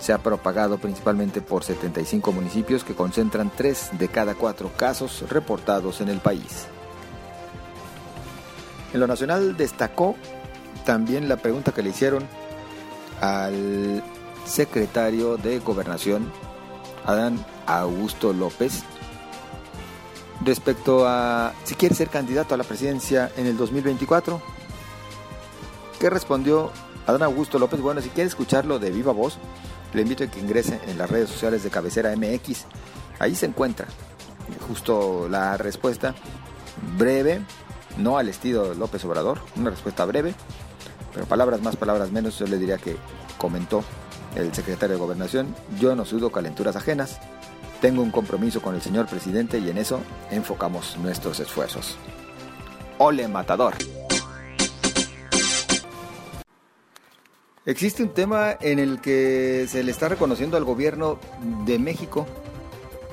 se 0.00 0.12
ha 0.12 0.18
propagado 0.18 0.78
principalmente 0.78 1.40
por 1.40 1.64
75 1.64 2.32
municipios 2.32 2.84
que 2.84 2.94
concentran 2.94 3.50
3 3.56 3.90
de 3.98 4.08
cada 4.08 4.34
4 4.34 4.72
casos 4.76 5.24
reportados 5.30 6.00
en 6.00 6.08
el 6.08 6.18
país. 6.18 6.66
En 8.92 9.00
lo 9.00 9.06
nacional 9.06 9.56
destacó 9.56 10.16
también 10.84 11.28
la 11.28 11.36
pregunta 11.36 11.72
que 11.72 11.82
le 11.82 11.90
hicieron 11.90 12.26
al 13.20 14.02
secretario 14.44 15.36
de 15.36 15.58
Gobernación, 15.58 16.30
Adán 17.04 17.44
Augusto 17.66 18.32
López 18.32 18.84
respecto 20.44 21.06
a 21.06 21.52
si 21.64 21.74
quiere 21.74 21.94
ser 21.94 22.08
candidato 22.08 22.54
a 22.54 22.58
la 22.58 22.64
presidencia 22.64 23.30
en 23.36 23.46
el 23.46 23.56
2024. 23.56 24.40
¿Qué 25.98 26.10
respondió 26.10 26.70
Adán 27.06 27.22
Augusto 27.22 27.58
López? 27.58 27.80
Bueno, 27.80 28.00
si 28.00 28.10
quiere 28.10 28.28
escucharlo 28.28 28.78
de 28.78 28.90
viva 28.90 29.12
voz, 29.12 29.38
le 29.92 30.02
invito 30.02 30.24
a 30.24 30.26
que 30.26 30.40
ingrese 30.40 30.80
en 30.86 30.98
las 30.98 31.10
redes 31.10 31.30
sociales 31.30 31.62
de 31.62 31.70
Cabecera 31.70 32.14
MX. 32.16 32.64
Ahí 33.18 33.34
se 33.34 33.46
encuentra 33.46 33.86
justo 34.66 35.28
la 35.28 35.56
respuesta 35.56 36.14
breve, 36.98 37.40
no 37.96 38.18
al 38.18 38.28
estilo 38.28 38.74
López 38.74 39.04
Obrador, 39.04 39.38
una 39.56 39.70
respuesta 39.70 40.04
breve, 40.04 40.34
pero 41.12 41.26
palabras 41.26 41.62
más, 41.62 41.76
palabras 41.76 42.10
menos, 42.10 42.38
yo 42.38 42.46
le 42.46 42.58
diría 42.58 42.76
que 42.76 42.96
comentó 43.38 43.84
el 44.34 44.52
secretario 44.54 44.96
de 44.96 45.00
Gobernación, 45.00 45.54
yo 45.78 45.94
no 45.94 46.04
sudo 46.04 46.30
calenturas 46.30 46.76
ajenas, 46.76 47.20
tengo 47.80 48.02
un 48.02 48.10
compromiso 48.10 48.62
con 48.62 48.74
el 48.74 48.82
señor 48.82 49.06
presidente 49.06 49.58
y 49.58 49.68
en 49.68 49.78
eso 49.78 50.00
enfocamos 50.30 50.96
nuestros 50.98 51.40
esfuerzos. 51.40 51.96
Ole 52.98 53.28
Matador. 53.28 53.74
Existe 57.66 58.02
un 58.02 58.10
tema 58.10 58.56
en 58.60 58.78
el 58.78 59.00
que 59.00 59.66
se 59.68 59.82
le 59.82 59.90
está 59.90 60.08
reconociendo 60.08 60.56
al 60.56 60.64
gobierno 60.64 61.18
de 61.64 61.78
México, 61.78 62.26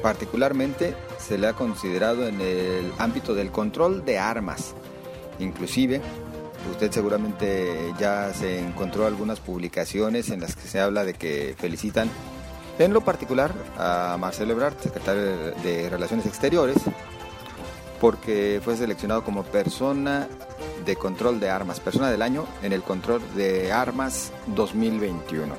particularmente 0.01 0.95
se 1.19 1.37
le 1.37 1.47
ha 1.47 1.53
considerado 1.53 2.27
en 2.27 2.41
el 2.41 2.91
ámbito 2.97 3.33
del 3.33 3.51
control 3.51 4.03
de 4.03 4.19
armas. 4.19 4.75
Inclusive, 5.39 6.01
usted 6.69 6.91
seguramente 6.91 7.93
ya 7.99 8.33
se 8.33 8.59
encontró 8.59 9.05
algunas 9.05 9.39
publicaciones 9.39 10.29
en 10.29 10.41
las 10.41 10.55
que 10.55 10.67
se 10.67 10.79
habla 10.79 11.03
de 11.03 11.13
que 11.13 11.55
felicitan 11.57 12.09
en 12.79 12.93
lo 12.93 13.01
particular 13.01 13.53
a 13.77 14.17
Marcelo 14.19 14.53
Ebrard, 14.53 14.77
secretario 14.79 15.21
de 15.63 15.89
Relaciones 15.89 16.25
Exteriores, 16.25 16.77
porque 17.99 18.59
fue 18.63 18.75
seleccionado 18.75 19.23
como 19.23 19.43
persona 19.43 20.27
de 20.85 20.95
control 20.95 21.39
de 21.39 21.49
armas, 21.49 21.79
persona 21.79 22.09
del 22.09 22.21
año 22.21 22.45
en 22.63 22.73
el 22.73 22.81
control 22.81 23.21
de 23.35 23.71
armas 23.71 24.31
2021. 24.47 25.53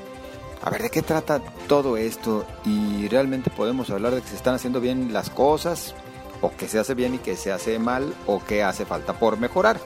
A 0.64 0.70
ver, 0.70 0.82
¿de 0.82 0.90
qué 0.90 1.02
trata 1.02 1.40
todo 1.68 1.96
esto? 1.96 2.44
Y 2.64 3.08
realmente 3.08 3.50
podemos 3.50 3.90
hablar 3.90 4.14
de 4.14 4.22
que 4.22 4.28
se 4.28 4.36
están 4.36 4.54
haciendo 4.54 4.80
bien 4.80 5.12
las 5.12 5.30
cosas, 5.30 5.94
o 6.40 6.50
que 6.50 6.68
se 6.68 6.78
hace 6.78 6.94
bien 6.94 7.14
y 7.14 7.18
que 7.18 7.36
se 7.36 7.52
hace 7.52 7.78
mal, 7.78 8.14
o 8.26 8.44
que 8.44 8.62
hace 8.62 8.84
falta 8.84 9.12
por 9.12 9.38
mejorar. 9.38 9.80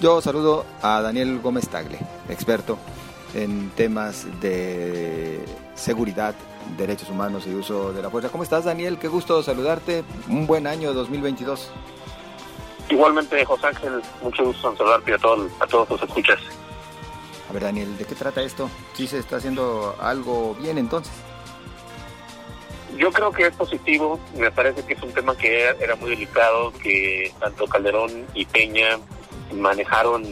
Yo 0.00 0.22
saludo 0.22 0.64
a 0.80 1.02
Daniel 1.02 1.40
Gómez 1.40 1.68
Tagle, 1.68 1.98
experto 2.30 2.78
en 3.34 3.68
temas 3.70 4.26
de 4.40 5.44
seguridad, 5.74 6.34
derechos 6.78 7.10
humanos 7.10 7.46
y 7.46 7.54
uso 7.54 7.92
de 7.92 8.00
la 8.00 8.08
fuerza. 8.08 8.30
¿Cómo 8.30 8.42
estás, 8.42 8.64
Daniel? 8.64 8.98
Qué 8.98 9.08
gusto 9.08 9.42
saludarte. 9.42 10.02
Un 10.26 10.46
buen 10.46 10.66
año 10.66 10.94
2022. 10.94 11.70
Igualmente, 12.88 13.44
José 13.44 13.66
Ángel, 13.66 14.00
mucho 14.22 14.42
gusto 14.42 14.70
en 14.70 14.78
saludarte 14.78 15.12
a, 15.12 15.18
todos 15.18 15.52
a 15.60 15.66
todos 15.66 15.90
los 15.90 16.02
escuchas. 16.02 16.40
A 17.50 17.52
ver, 17.52 17.64
Daniel, 17.64 17.98
¿de 17.98 18.06
qué 18.06 18.14
trata 18.14 18.40
esto? 18.40 18.70
¿Sí 18.94 19.06
se 19.06 19.18
está 19.18 19.36
haciendo 19.36 19.96
algo 20.00 20.54
bien 20.54 20.78
entonces? 20.78 21.12
Yo 22.96 23.12
creo 23.12 23.30
que 23.32 23.48
es 23.48 23.54
positivo, 23.54 24.18
me 24.34 24.50
parece 24.50 24.82
que 24.82 24.94
es 24.94 25.02
un 25.02 25.12
tema 25.12 25.36
que 25.36 25.68
era 25.78 25.94
muy 25.96 26.08
delicado, 26.08 26.72
que 26.82 27.32
tanto 27.38 27.66
Calderón 27.66 28.26
y 28.32 28.46
Peña 28.46 28.98
manejaron, 29.52 30.24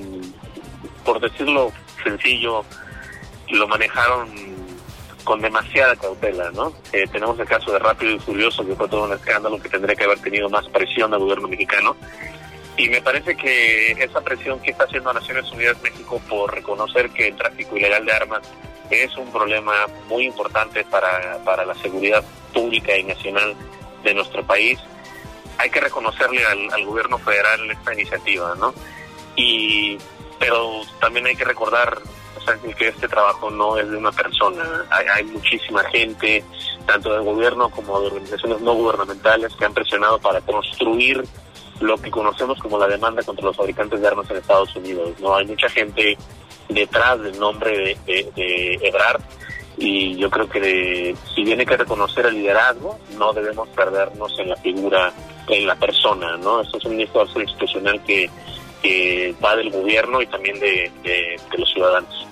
por 1.04 1.20
decirlo 1.20 1.72
sencillo, 2.02 2.64
lo 3.50 3.68
manejaron 3.68 4.28
con 5.25 5.40
demasiada 5.40 5.94
cautela, 5.96 6.50
¿no? 6.52 6.72
Eh, 6.92 7.06
tenemos 7.10 7.38
el 7.38 7.46
caso 7.46 7.72
de 7.72 7.78
Rápido 7.78 8.12
y 8.12 8.18
Furioso, 8.18 8.66
que 8.66 8.75
fue 8.75 8.88
todo 8.88 9.04
un 9.04 9.12
escándalo 9.12 9.60
que 9.60 9.68
tendría 9.68 9.94
que 9.94 10.04
haber 10.04 10.18
tenido 10.20 10.48
más 10.48 10.66
presión 10.68 11.10
del 11.10 11.20
gobierno 11.20 11.48
mexicano. 11.48 11.96
Y 12.76 12.88
me 12.88 13.02
parece 13.02 13.37
que 13.37 13.92
esa 13.92 14.20
presión 14.20 14.60
que 14.60 14.70
está 14.70 14.84
haciendo 14.84 15.12
Naciones 15.12 15.50
Unidas 15.52 15.76
México 15.82 16.20
por 16.28 16.54
reconocer 16.54 17.10
que 17.10 17.28
el 17.28 17.37
tráfico 17.37 17.76
ilegal 17.76 18.06
de 18.06 18.12
armas 18.12 18.42
es 18.90 19.14
un 19.16 19.30
problema 19.30 19.87
muy 20.08 20.25
importante 20.25 20.84
para, 20.84 21.38
para 21.44 21.66
la 21.66 21.75
seguridad 21.75 22.25
pública 22.54 22.96
y 22.96 23.04
nacional 23.04 23.54
de 24.04 24.14
nuestro 24.14 24.44
país, 24.46 24.78
hay 25.58 25.70
que 25.70 25.80
reconocerle 25.80 26.44
al, 26.46 26.72
al 26.72 26.84
gobierno 26.87 27.18
federal 27.18 27.70
esta 27.70 27.92
iniciativa, 27.92 28.54
¿no? 28.54 28.72
Y 29.38 29.97
pero 30.38 30.83
también 31.00 31.26
hay 31.26 31.37
que 31.37 31.45
recordar 31.45 31.99
que 32.78 32.88
este 32.88 33.09
trabajo 33.09 33.50
no 33.50 33.76
es 33.76 33.90
de 33.90 33.97
una 33.97 34.12
persona, 34.12 34.87
hay, 34.90 35.25
muchísima 35.25 35.85
gente, 35.85 36.42
tanto 36.87 37.12
del 37.12 37.23
gobierno 37.23 37.68
como 37.68 38.00
de 38.00 38.07
organizaciones 38.07 38.61
no 38.62 38.75
gubernamentales, 38.75 39.54
que 39.54 39.66
han 39.66 39.75
presionado 39.75 40.18
para 40.18 40.40
construir 40.40 41.23
lo 41.80 41.99
que 41.99 42.11
conocemos 42.11 42.59
como 42.59 42.78
la 42.78 42.88
demanda 42.88 43.23
contra 43.23 43.45
los 43.45 43.57
fabricantes 43.57 44.00
de 44.00 44.09
armas 44.09 44.30
en 44.30 44.38
Estados 44.38 44.75
Unidos. 44.76 45.11
No 45.21 45.37
hay 45.37 45.47
mucha 45.47 45.68
gente 45.68 46.16
detrás 46.71 47.21
del 47.21 47.38
nombre 47.38 47.99
de, 48.07 48.78
Ebrard 48.83 49.21
y 49.76 50.16
yo 50.16 50.30
creo 50.30 50.49
que 50.49 51.14
si 51.35 51.52
hay 51.52 51.66
que 51.66 51.76
reconocer 51.76 52.26
el 52.26 52.35
liderazgo, 52.35 52.99
no 53.18 53.33
debemos 53.35 53.68
perdernos 53.68 54.33
en 54.38 54.49
la 54.49 54.57
figura, 54.57 55.12
en 55.49 55.66
la 55.66 55.76
persona, 55.76 56.37
¿no? 56.38 56.62
Esto 56.62 56.78
es 56.78 56.85
un 56.87 57.00
esfuerzo 57.00 57.40
institucional 57.40 58.02
que, 58.04 58.30
que 58.82 59.35
va 59.44 59.56
del 59.56 59.70
gobierno 59.70 60.23
y 60.23 60.26
también 60.26 60.58
de, 60.61 60.90
de 61.02 61.58
los 61.58 61.70
ciudadanos. 61.73 62.26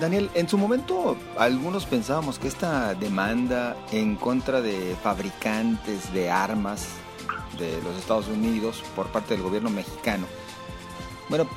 Daniel, 0.00 0.30
en 0.34 0.48
su 0.48 0.56
momento 0.56 1.16
algunos 1.36 1.84
pensábamos 1.84 2.38
que 2.38 2.48
esta 2.48 2.94
demanda 2.94 3.76
en 3.92 4.16
contra 4.16 4.60
de 4.60 4.96
fabricantes 5.02 6.12
de 6.14 6.30
armas 6.30 6.88
de 7.58 7.80
los 7.82 7.96
Estados 7.98 8.28
Unidos 8.28 8.82
por 8.96 9.08
parte 9.08 9.34
del 9.34 9.42
gobierno 9.42 9.68
mexicano, 9.68 10.26
bueno, 11.28 11.48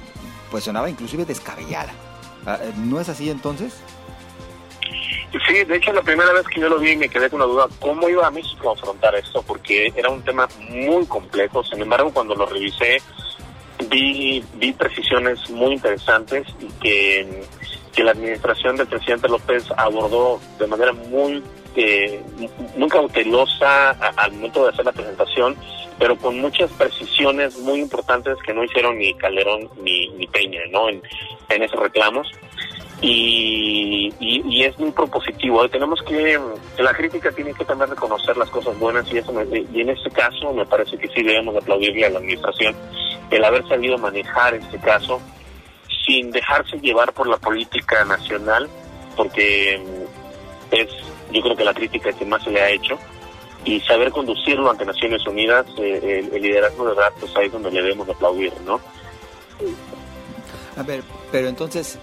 pues 0.51 0.65
sonaba 0.65 0.89
inclusive 0.89 1.25
descabellada. 1.25 1.93
Ah, 2.45 2.59
eh, 2.61 2.73
¿No 2.77 2.99
es 2.99 3.09
así 3.09 3.29
entonces? 3.29 3.75
Sí, 5.47 5.63
de 5.63 5.77
hecho 5.77 5.91
la 5.93 6.03
primera 6.03 6.31
vez 6.31 6.45
que 6.47 6.61
yo 6.61 6.69
lo 6.69 6.77
vi 6.77 6.95
me 6.95 7.09
quedé 7.09 7.27
con 7.29 7.39
la 7.39 7.47
duda 7.47 7.67
cómo 7.79 8.07
iba 8.07 8.27
a 8.27 8.31
México 8.31 8.69
a 8.69 8.73
afrontar 8.73 9.15
esto, 9.15 9.41
porque 9.41 9.91
era 9.95 10.09
un 10.09 10.21
tema 10.21 10.47
muy 10.69 11.05
complejo. 11.07 11.63
Sin 11.63 11.81
embargo, 11.81 12.11
cuando 12.13 12.35
lo 12.35 12.45
revisé, 12.45 13.01
vi, 13.89 14.43
vi 14.55 14.73
precisiones 14.73 15.49
muy 15.49 15.73
interesantes 15.73 16.45
y 16.59 16.67
que 16.81 17.43
que 17.93 18.03
la 18.03 18.11
administración 18.11 18.75
del 18.75 18.87
presidente 18.87 19.29
López 19.29 19.65
abordó 19.77 20.39
de 20.59 20.67
manera 20.67 20.93
muy 20.93 21.43
eh, 21.75 22.21
muy 22.77 22.89
cautelosa 22.89 23.91
al 23.91 24.31
momento 24.33 24.63
de 24.63 24.69
hacer 24.69 24.85
la 24.85 24.91
presentación, 24.91 25.55
pero 25.97 26.15
con 26.17 26.39
muchas 26.39 26.71
precisiones 26.71 27.57
muy 27.59 27.79
importantes 27.79 28.37
que 28.45 28.53
no 28.53 28.63
hicieron 28.63 28.97
ni 28.97 29.13
Calderón 29.15 29.69
ni, 29.81 30.07
ni 30.09 30.27
Peña, 30.27 30.61
¿no? 30.71 30.89
En, 30.89 31.01
en 31.49 31.63
esos 31.63 31.79
reclamos. 31.79 32.27
Y, 33.05 34.13
y, 34.21 34.63
es 34.63 34.79
muy 34.79 34.91
propositivo. 34.91 35.67
Tenemos 35.67 36.01
que, 36.03 36.39
la 36.77 36.93
crítica 36.93 37.31
tiene 37.33 37.53
que 37.53 37.65
también 37.65 37.89
reconocer 37.89 38.37
las 38.37 38.49
cosas 38.49 38.79
buenas 38.79 39.05
y, 39.11 39.17
eso 39.17 39.33
y 39.51 39.81
en 39.81 39.89
este 39.89 40.09
caso 40.09 40.53
me 40.53 40.65
parece 40.65 40.97
que 40.97 41.09
sí 41.09 41.21
debemos 41.21 41.53
aplaudirle 41.57 42.05
a 42.05 42.09
la 42.11 42.19
administración 42.19 42.73
el 43.29 43.43
haber 43.43 43.67
sabido 43.67 43.97
manejar 43.97 44.53
este 44.53 44.79
caso 44.79 45.19
sin 46.05 46.31
dejarse 46.31 46.77
llevar 46.79 47.11
por 47.11 47.27
la 47.27 47.37
política 47.37 48.05
nacional, 48.05 48.69
porque 49.17 49.77
mm, 49.79 50.75
es 50.75 50.87
yo 51.31 51.41
creo 51.41 51.55
que 51.55 51.63
la 51.63 51.73
crítica 51.73 52.13
que 52.13 52.25
más 52.25 52.43
se 52.43 52.51
le 52.51 52.61
ha 52.61 52.69
hecho, 52.69 52.97
y 53.65 53.79
saber 53.81 54.11
conducirlo 54.11 54.69
ante 54.69 54.85
Naciones 54.85 55.25
Unidas, 55.25 55.65
eh, 55.77 56.29
el, 56.31 56.41
liderazgo 56.41 56.83
de 56.83 56.95
verdad, 56.95 57.11
pues 57.19 57.35
ahí 57.35 57.47
es 57.47 57.51
donde 57.51 57.71
le 57.71 57.81
debemos 57.81 58.07
aplaudir, 58.07 58.53
¿no? 58.65 58.79
A 60.75 60.83
ver, 60.83 61.03
pero 61.31 61.47
entonces, 61.47 61.97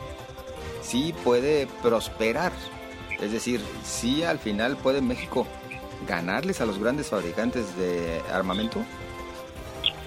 sí 0.82 1.14
puede 1.24 1.66
prosperar, 1.82 2.52
es 3.20 3.32
decir, 3.32 3.60
sí 3.84 4.22
al 4.22 4.38
final 4.38 4.76
puede 4.76 5.00
México 5.00 5.46
ganarles 6.06 6.60
a 6.60 6.66
los 6.66 6.78
grandes 6.78 7.08
fabricantes 7.08 7.76
de 7.76 8.20
armamento. 8.32 8.82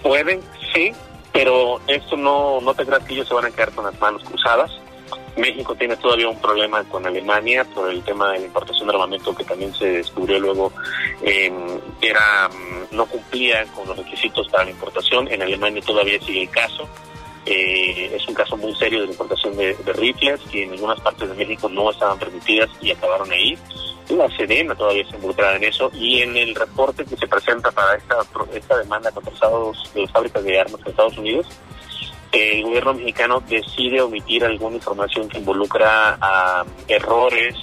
Pueden, 0.01 0.42
sí, 0.74 0.92
pero 1.32 1.80
esto 1.88 2.18
no, 2.18 2.60
no 2.62 2.74
te 2.74 2.86
creas 2.86 3.03
que 3.03 3.13
ellos 3.13 3.27
se 3.27 3.34
van 3.34 3.46
a 3.46 3.51
quedar 3.51 3.72
con 3.72 3.86
las 3.86 4.00
manos 4.00 4.24
cruzadas. 4.24 4.72
México 5.36 5.74
tiene 5.75 5.98
todavía 5.98 6.30
un 6.30 6.39
problema 6.39 6.84
con 6.84 7.06
Alemania 7.06 7.65
por 7.65 7.89
el 7.89 8.03
tema 8.03 8.32
de 8.34 8.39
la 8.39 8.46
importación 8.46 8.88
de 8.88 8.94
armamento 8.94 9.34
que 9.34 9.44
también 9.44 9.74
se 9.74 9.86
descubrió 9.86 10.39
luego 10.39 10.72
eh, 11.24 11.51
era 12.01 12.50
mm, 12.50 12.96
no 12.96 13.06
cumplía 13.08 13.65
con 13.75 13.88
los 13.88 13.98
requisitos 13.98 14.48
para 14.50 14.65
la 14.65 14.72
importación. 14.72 15.27
En 15.30 15.42
Alemania 15.42 15.82
todavía 15.84 16.20
sigue 16.20 16.44
el 16.44 16.50
caso. 16.50 16.88
Eh, 17.46 18.16
es 18.16 18.26
un 18.28 18.34
caso 18.36 18.56
muy 18.56 18.74
serio 18.76 19.02
de 19.02 19.08
la 19.08 19.12
importación 19.12 19.58
de, 19.58 19.76
rifles 19.94 20.40
que 20.50 20.64
en 20.64 20.72
algunas 20.72 21.00
partes 21.02 21.28
de 21.28 21.36
México 21.36 21.68
no 21.68 21.92
estaban 21.92 22.18
permitidas 22.18 22.70
y 22.82 22.92
acabaron 22.92 23.32
ahí. 23.32 23.58
La 24.10 24.30
Sedena 24.36 24.76
todavía 24.76 25.04
está 25.04 25.16
involucrada 25.16 25.56
en 25.56 25.64
eso 25.64 25.92
y 25.94 26.22
en 26.22 26.38
el 26.38 26.56
reporte 26.56 27.06
que 27.06 27.16
se 27.18 27.28
presenta 27.28 27.72
para 27.72 27.96
esta, 27.96 28.16
esta 28.54 28.78
demanda 28.78 29.12
contra 29.12 29.34
Estados, 29.34 29.92
de 29.94 30.08
fábricas 30.08 30.44
de 30.44 30.60
armas 30.60 30.84
de 30.84 30.90
Estados 30.92 31.18
Unidos, 31.18 31.48
el 32.32 32.64
gobierno 32.64 32.94
mexicano 32.96 33.44
decide 33.48 34.02
omitir 34.02 34.44
alguna 34.44 34.78
información 34.78 35.30
que 35.30 35.38
involucra 35.38 36.18
a 36.20 36.66
errores 36.88 37.56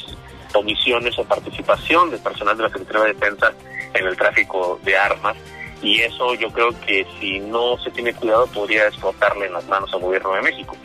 omisiones 0.55 1.19
o 1.19 1.25
participación 1.25 2.11
del 2.11 2.21
personal 2.21 2.57
de 2.57 2.63
la 2.65 2.69
Secretaría 2.69 3.03
de 3.03 3.15
Defensa 3.15 3.53
en 3.95 4.07
el 4.07 4.17
tráfico 4.17 4.79
de 4.83 4.97
armas 4.97 5.37
y 5.83 6.01
eso 6.01 6.35
yo 6.35 6.51
creo 6.51 6.79
que 6.81 7.07
si 7.19 7.41
no 7.41 7.79
se 7.79 7.91
tiene 7.91 8.15
cuidado 8.15 8.47
podría 8.49 8.87
explotarle 8.87 9.47
en 9.47 9.55
las 9.55 9.67
manos 9.67 9.93
al 9.93 10.01
gobierno 10.01 10.33
de 10.35 10.43
México. 10.43 10.77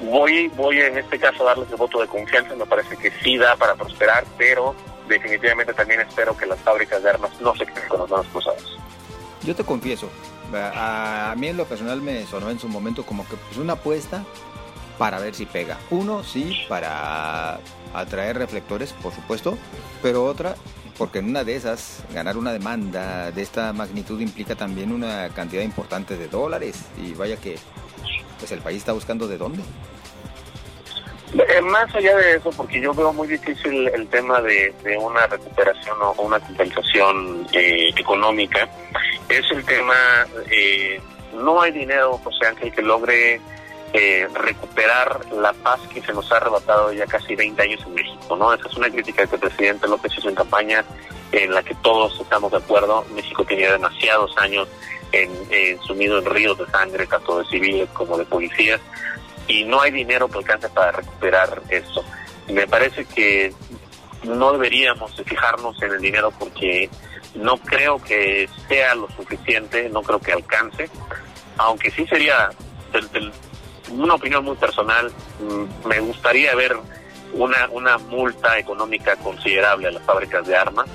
Voy, 0.00 0.48
voy 0.48 0.80
en 0.80 0.98
este 0.98 1.18
caso 1.18 1.42
a 1.42 1.54
darles 1.54 1.70
el 1.70 1.76
voto 1.76 2.00
de 2.00 2.08
confianza, 2.08 2.54
me 2.54 2.66
parece 2.66 2.96
que 2.96 3.10
sí 3.22 3.38
da 3.38 3.56
para 3.56 3.74
prosperar, 3.74 4.24
pero 4.36 4.74
definitivamente 5.08 5.72
también 5.72 6.00
espero 6.00 6.36
que 6.36 6.46
las 6.46 6.58
fábricas 6.60 7.02
de 7.02 7.10
armas 7.10 7.30
no 7.40 7.54
se 7.54 7.66
queden 7.66 7.88
con 7.88 8.00
las 8.00 8.10
manos 8.10 8.26
cruzadas. 8.28 8.64
Yo 9.42 9.54
te 9.54 9.64
confieso, 9.64 10.10
a, 10.52 11.34
mí 11.36 11.48
en 11.48 11.56
lo 11.56 11.64
personal 11.64 12.00
me 12.00 12.26
sonó 12.26 12.50
en 12.50 12.58
su 12.58 12.68
momento 12.68 13.04
como 13.04 13.26
que 13.28 13.36
pues 13.36 13.56
una 13.56 13.74
apuesta 13.74 14.24
para 14.98 15.18
ver 15.18 15.34
si 15.34 15.46
pega. 15.46 15.78
Uno, 15.90 16.22
sí, 16.22 16.64
para 16.68 17.60
atraer 17.94 18.38
reflectores, 18.38 18.92
por 18.92 19.12
supuesto, 19.12 19.58
pero 20.02 20.24
otra, 20.24 20.56
porque 20.98 21.18
en 21.18 21.28
una 21.28 21.44
de 21.44 21.56
esas, 21.56 22.04
ganar 22.12 22.36
una 22.36 22.52
demanda 22.52 23.30
de 23.30 23.42
esta 23.42 23.72
magnitud 23.72 24.20
implica 24.20 24.54
también 24.54 24.92
una 24.92 25.28
cantidad 25.30 25.62
importante 25.62 26.16
de 26.16 26.28
dólares 26.28 26.84
y 26.96 27.12
vaya 27.14 27.36
que 27.36 27.56
pues 28.38 28.52
el 28.52 28.60
país 28.60 28.78
está 28.78 28.92
buscando 28.92 29.26
de 29.26 29.38
dónde. 29.38 29.62
Eh, 31.34 31.60
más 31.62 31.92
allá 31.94 32.16
de 32.16 32.36
eso, 32.36 32.50
porque 32.50 32.80
yo 32.80 32.94
veo 32.94 33.12
muy 33.12 33.26
difícil 33.26 33.88
el 33.88 34.06
tema 34.06 34.40
de, 34.40 34.72
una 35.00 35.26
recuperación 35.26 35.96
o 36.00 36.12
una 36.22 36.38
compensación 36.38 37.46
eh, 37.52 37.90
económica, 37.96 38.68
es 39.28 39.50
el 39.50 39.64
tema, 39.64 39.94
eh, 40.48 41.00
no 41.34 41.60
hay 41.60 41.72
dinero, 41.72 42.20
José 42.22 42.46
Ángel, 42.46 42.72
que 42.72 42.82
logre 42.82 43.40
recuperar 44.34 45.20
la 45.32 45.52
paz 45.52 45.80
que 45.92 46.02
se 46.02 46.12
nos 46.12 46.30
ha 46.32 46.36
arrebatado 46.38 46.92
ya 46.92 47.06
casi 47.06 47.36
20 47.36 47.62
años 47.62 47.80
en 47.86 47.94
México, 47.94 48.36
¿no? 48.36 48.52
Esa 48.52 48.66
es 48.66 48.76
una 48.76 48.90
crítica 48.90 49.26
que 49.26 49.36
el 49.36 49.40
presidente 49.40 49.86
López 49.86 50.12
hizo 50.18 50.28
en 50.28 50.34
campaña, 50.34 50.84
en 51.30 51.54
la 51.54 51.62
que 51.62 51.74
todos 51.76 52.20
estamos 52.20 52.50
de 52.50 52.58
acuerdo. 52.58 53.04
México 53.14 53.44
tenía 53.44 53.72
demasiados 53.72 54.36
años 54.38 54.68
en, 55.12 55.80
sumido 55.82 56.18
en 56.18 56.24
ríos 56.24 56.58
de 56.58 56.66
sangre, 56.66 57.06
tanto 57.06 57.38
de 57.38 57.44
civiles 57.46 57.88
como 57.92 58.18
de 58.18 58.24
policías 58.24 58.80
y 59.46 59.64
no 59.64 59.80
hay 59.80 59.90
dinero 59.90 60.28
que 60.28 60.38
alcance 60.38 60.68
para 60.70 60.92
recuperar 60.92 61.62
eso. 61.68 62.04
Me 62.48 62.66
parece 62.66 63.04
que 63.04 63.52
no 64.24 64.52
deberíamos 64.52 65.14
fijarnos 65.24 65.80
en 65.82 65.92
el 65.92 66.00
dinero 66.00 66.32
porque 66.38 66.88
no 67.34 67.56
creo 67.58 68.02
que 68.02 68.48
sea 68.68 68.94
lo 68.94 69.08
suficiente, 69.10 69.88
no 69.90 70.02
creo 70.02 70.20
que 70.20 70.32
alcance, 70.32 70.88
aunque 71.58 71.90
sí 71.90 72.06
sería, 72.06 72.50
una 73.90 74.14
opinión 74.14 74.44
muy 74.44 74.56
personal, 74.56 75.10
mm, 75.40 75.88
me 75.88 76.00
gustaría 76.00 76.54
ver 76.54 76.76
una, 77.32 77.68
una 77.70 77.98
multa 77.98 78.58
económica 78.58 79.16
considerable 79.16 79.88
a 79.88 79.92
las 79.92 80.02
fábricas 80.02 80.46
de 80.46 80.56
armas, 80.56 80.86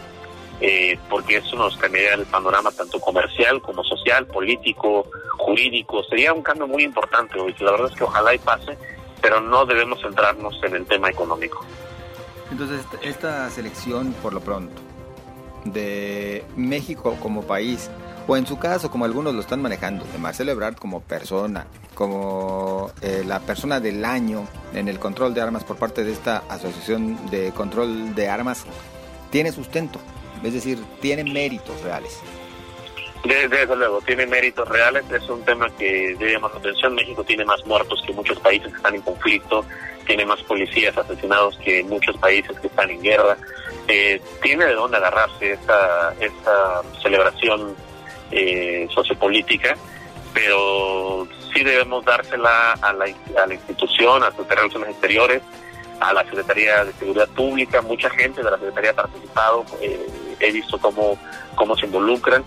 eh, 0.61 0.97
porque 1.09 1.37
eso 1.37 1.55
nos 1.55 1.77
cambiaría 1.77 2.15
el 2.15 2.25
panorama 2.25 2.71
tanto 2.71 2.99
comercial 2.99 3.61
como 3.61 3.83
social, 3.83 4.25
político, 4.27 5.07
jurídico. 5.37 6.03
Sería 6.03 6.33
un 6.33 6.41
cambio 6.41 6.67
muy 6.67 6.83
importante, 6.83 7.37
y 7.39 7.63
la 7.63 7.71
verdad 7.71 7.89
es 7.91 7.97
que 7.97 8.03
ojalá 8.03 8.33
y 8.33 8.39
pase, 8.39 8.77
pero 9.21 9.39
no 9.39 9.65
debemos 9.65 10.01
centrarnos 10.01 10.59
en 10.63 10.75
el 10.75 10.85
tema 10.85 11.09
económico. 11.09 11.65
Entonces, 12.51 12.81
esta 13.03 13.49
selección, 13.49 14.13
por 14.21 14.33
lo 14.33 14.41
pronto, 14.41 14.81
de 15.65 16.43
México 16.55 17.15
como 17.21 17.43
país, 17.43 17.89
o 18.29 18.37
en 18.37 18.45
su 18.45 18.59
caso, 18.59 18.91
como 18.91 19.05
algunos 19.05 19.33
lo 19.33 19.41
están 19.41 19.59
manejando, 19.59 20.05
de 20.05 20.19
Marcelo 20.19 20.51
Ebrard 20.51 20.75
como 20.75 21.01
persona, 21.01 21.65
como 21.95 22.91
eh, 23.01 23.23
la 23.25 23.39
persona 23.39 23.79
del 23.79 24.05
año 24.05 24.47
en 24.71 24.87
el 24.87 24.99
control 24.99 25.33
de 25.33 25.41
armas 25.41 25.63
por 25.63 25.77
parte 25.77 26.03
de 26.03 26.11
esta 26.11 26.43
Asociación 26.47 27.31
de 27.31 27.51
Control 27.53 28.13
de 28.13 28.29
Armas, 28.29 28.65
tiene 29.31 29.51
sustento, 29.51 29.99
es 30.43 30.53
decir, 30.53 30.77
tiene 31.01 31.23
méritos 31.23 31.81
reales. 31.81 32.19
Desde, 33.23 33.75
luego, 33.75 33.99
tiene 34.01 34.27
méritos 34.27 34.69
reales, 34.69 35.05
es 35.11 35.27
un 35.27 35.43
tema 35.43 35.67
que 35.71 36.15
debe 36.19 36.33
llamar 36.33 36.51
la 36.53 36.59
atención. 36.59 36.93
México 36.93 37.23
tiene 37.23 37.43
más 37.45 37.65
muertos 37.65 37.99
que 38.05 38.13
muchos 38.13 38.39
países 38.41 38.69
que 38.69 38.77
están 38.77 38.93
en 38.93 39.01
conflicto, 39.01 39.65
tiene 40.05 40.23
más 40.23 40.39
policías 40.43 40.95
asesinados 40.95 41.57
que 41.65 41.83
muchos 41.83 42.15
países 42.17 42.59
que 42.59 42.67
están 42.67 42.91
en 42.91 43.01
guerra. 43.01 43.35
Eh, 43.87 44.21
tiene 44.43 44.67
de 44.67 44.73
dónde 44.75 44.97
agarrarse 44.97 45.53
esta, 45.53 46.13
esta 46.19 46.83
celebración 47.01 47.75
eh, 48.31 48.87
sociopolítica, 48.93 49.75
pero 50.33 51.27
sí 51.53 51.63
debemos 51.63 52.05
dársela 52.05 52.73
a 52.73 52.93
la, 52.93 53.05
a 53.05 53.47
la 53.47 53.53
institución, 53.53 54.23
a 54.23 54.29
las 54.29 54.47
Relaciones 54.47 54.89
Exteriores, 54.89 55.41
a 55.99 56.13
la 56.13 56.23
Secretaría 56.23 56.85
de 56.85 56.93
Seguridad 56.93 57.27
Pública, 57.29 57.81
mucha 57.81 58.09
gente 58.09 58.41
de 58.41 58.49
la 58.49 58.57
Secretaría 58.57 58.91
ha 58.91 58.95
participado, 58.95 59.65
eh, 59.81 60.07
he 60.39 60.51
visto 60.51 60.77
cómo, 60.79 61.17
cómo 61.55 61.75
se 61.75 61.85
involucran 61.85 62.43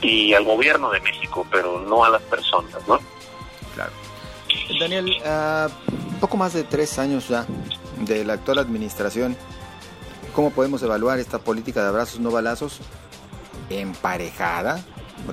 y 0.00 0.34
al 0.34 0.44
gobierno 0.44 0.90
de 0.90 1.00
México, 1.00 1.46
pero 1.50 1.80
no 1.80 2.04
a 2.04 2.10
las 2.10 2.22
personas, 2.22 2.76
¿no? 2.86 2.98
Claro. 3.74 3.92
Daniel, 4.78 5.16
uh, 5.24 6.20
poco 6.20 6.36
más 6.36 6.52
de 6.52 6.64
tres 6.64 6.98
años 6.98 7.28
ya 7.28 7.46
de 8.00 8.24
la 8.24 8.34
actual 8.34 8.58
administración, 8.58 9.36
¿cómo 10.34 10.50
podemos 10.50 10.82
evaluar 10.82 11.18
esta 11.18 11.38
política 11.38 11.82
de 11.82 11.88
abrazos 11.88 12.20
no 12.20 12.30
balazos 12.30 12.80
emparejada 13.70 14.84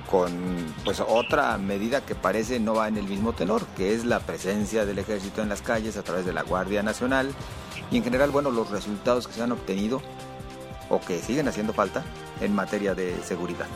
con 0.10 0.74
pues 0.84 1.00
otra 1.00 1.58
medida 1.58 2.02
que 2.02 2.16
parece 2.16 2.60
no 2.60 2.76
va 2.76 2.88
en 2.88 2.98
el 2.98 3.06
mismo 3.06 3.34
tenor, 3.34 3.66
que 3.76 3.94
es 3.94 4.06
la 4.06 4.20
presencia 4.20 4.86
del 4.86 5.00
ejército 5.00 5.42
en 5.42 5.50
las 5.50 5.62
calles 5.62 5.98
a 5.98 6.04
través 6.04 6.26
de 6.26 6.34
la 6.34 6.44
Guardia 6.44 6.84
Nacional 6.84 7.34
y 7.92 7.98
en 7.98 8.04
general, 8.04 8.30
bueno, 8.30 8.52
los 8.52 8.70
resultados 8.70 9.28
que 9.28 9.34
se 9.34 9.42
han 9.42 9.52
obtenido 9.52 10.02
o 10.90 11.00
que 11.00 11.20
siguen 11.20 11.48
haciendo 11.48 11.74
falta 11.74 12.04
en 12.42 12.54
materia 12.54 12.94
de 12.94 13.16
seguridad. 13.24 13.68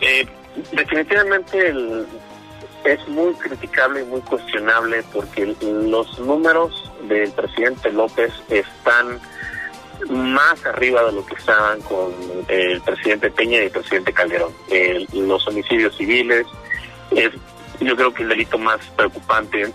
Eh, 0.00 0.26
definitivamente 0.72 1.74
es 2.84 3.08
muy 3.08 3.32
criticable 3.34 4.02
y 4.02 4.04
muy 4.04 4.20
cuestionable 4.22 5.04
porque 5.12 5.54
los 5.62 6.18
números 6.18 6.90
del 7.08 7.30
presidente 7.32 7.92
López 7.92 8.32
están 8.48 9.20
más 10.10 10.64
arriba 10.66 11.04
de 11.04 11.12
lo 11.12 11.24
que 11.26 11.34
estaban 11.34 11.80
con 11.82 12.12
el 12.48 12.80
presidente 12.80 13.30
Peña 13.30 13.58
y 13.58 13.64
el 13.64 13.70
presidente 13.70 14.12
Calderón. 14.12 14.52
los 15.12 15.46
homicidios 15.46 15.96
civiles, 15.96 16.46
es, 17.10 17.30
yo 17.80 17.96
creo 17.96 18.12
que 18.12 18.22
el 18.22 18.30
delito 18.30 18.58
más 18.58 18.78
preocupante, 18.96 19.72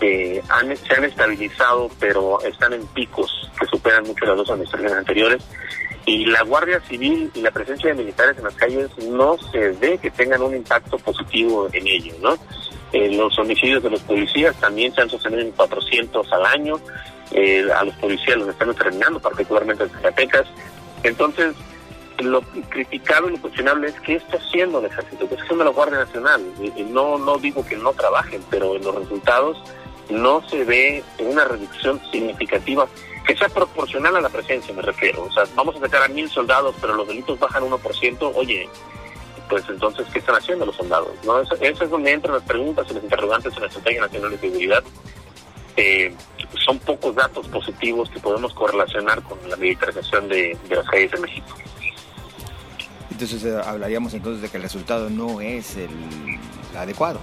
eh, 0.00 0.42
se 0.86 0.94
han 0.94 1.04
estabilizado, 1.04 1.90
pero 1.98 2.40
están 2.42 2.72
en 2.72 2.86
picos 2.88 3.50
que 3.58 3.66
superan 3.66 4.04
mucho 4.04 4.24
las 4.26 4.36
dos 4.36 4.50
administraciones 4.50 4.98
anteriores 4.98 5.42
y 6.08 6.24
la 6.24 6.42
Guardia 6.42 6.80
Civil 6.80 7.30
y 7.34 7.42
la 7.42 7.50
presencia 7.50 7.90
de 7.90 7.96
militares 7.96 8.38
en 8.38 8.44
las 8.44 8.54
calles 8.54 8.88
no 9.10 9.36
se 9.52 9.72
ve 9.72 9.98
que 9.98 10.10
tengan 10.10 10.40
un 10.40 10.56
impacto 10.56 10.96
positivo 10.98 11.68
en 11.72 11.86
ello, 11.86 12.14
¿no? 12.22 12.38
Eh, 12.92 13.10
los 13.10 13.38
homicidios 13.38 13.82
de 13.82 13.90
los 13.90 14.00
policías 14.00 14.56
también 14.56 14.94
se 14.94 15.02
han 15.02 15.10
sostenido 15.10 15.42
en 15.42 15.52
400 15.52 16.32
al 16.32 16.46
año, 16.46 16.80
eh, 17.32 17.66
a 17.74 17.84
los 17.84 17.94
policías 17.96 18.38
los 18.38 18.48
están 18.48 18.74
terminando, 18.74 19.20
particularmente 19.20 19.84
en 19.84 19.90
Zacatecas. 19.90 20.46
Entonces, 21.02 21.54
lo 22.18 22.40
criticable 22.70 23.28
y 23.28 23.36
lo 23.36 23.42
cuestionable 23.42 23.88
es 23.88 24.00
qué 24.00 24.16
está 24.16 24.38
haciendo 24.38 24.80
el 24.80 24.86
ejército, 24.86 25.28
qué 25.28 25.34
está 25.34 25.44
haciendo 25.44 25.64
la 25.64 25.70
Guardia 25.70 25.98
Nacional. 25.98 26.42
Y, 26.76 26.82
no, 26.82 27.18
no 27.18 27.38
digo 27.38 27.64
que 27.64 27.76
no 27.76 27.92
trabajen, 27.92 28.42
pero 28.50 28.76
en 28.76 28.82
los 28.82 28.94
resultados 28.94 29.58
no 30.10 30.42
se 30.48 30.64
ve 30.64 31.04
una 31.18 31.44
reducción 31.44 32.00
significativa 32.10 32.88
que 33.26 33.36
sea 33.36 33.48
proporcional 33.50 34.16
a 34.16 34.20
la 34.22 34.30
presencia, 34.30 34.72
me 34.74 34.80
refiero. 34.82 35.24
O 35.24 35.32
sea, 35.32 35.44
vamos 35.54 35.76
a 35.76 35.80
sacar 35.80 36.02
a 36.02 36.08
mil 36.08 36.28
soldados, 36.30 36.74
pero 36.80 36.94
los 36.94 37.06
delitos 37.06 37.38
bajan 37.38 37.62
1%, 37.62 38.32
oye, 38.34 38.68
pues 39.48 39.64
entonces, 39.68 40.06
¿qué 40.12 40.18
están 40.18 40.36
haciendo 40.36 40.66
los 40.66 40.76
soldados? 40.76 41.12
¿No? 41.24 41.40
Eso, 41.40 41.54
es 41.60 41.90
donde 41.90 42.12
entran 42.12 42.34
las 42.34 42.44
preguntas 42.44 42.86
y 42.90 42.94
los 42.94 43.02
interrogantes 43.02 43.54
en 43.54 43.60
la 43.60 43.66
Estrategia 43.66 44.00
Nacional 44.02 44.30
de 44.30 44.38
Seguridad. 44.38 44.84
Eh, 45.76 46.14
son 46.64 46.78
pocos 46.80 47.14
datos 47.14 47.46
positivos 47.48 48.10
que 48.10 48.20
podemos 48.20 48.52
correlacionar 48.54 49.22
con 49.22 49.38
la 49.48 49.56
militarización 49.56 50.28
de, 50.28 50.56
las 50.68 50.86
calles 50.86 51.12
de 51.12 51.18
México. 51.18 51.56
Entonces 53.10 53.44
eh, 53.44 53.60
hablaríamos 53.64 54.14
entonces 54.14 54.42
de 54.42 54.48
que 54.48 54.56
el 54.56 54.62
resultado 54.62 55.08
no 55.10 55.40
es 55.40 55.76
el 55.76 55.90
adecuado. 56.76 57.20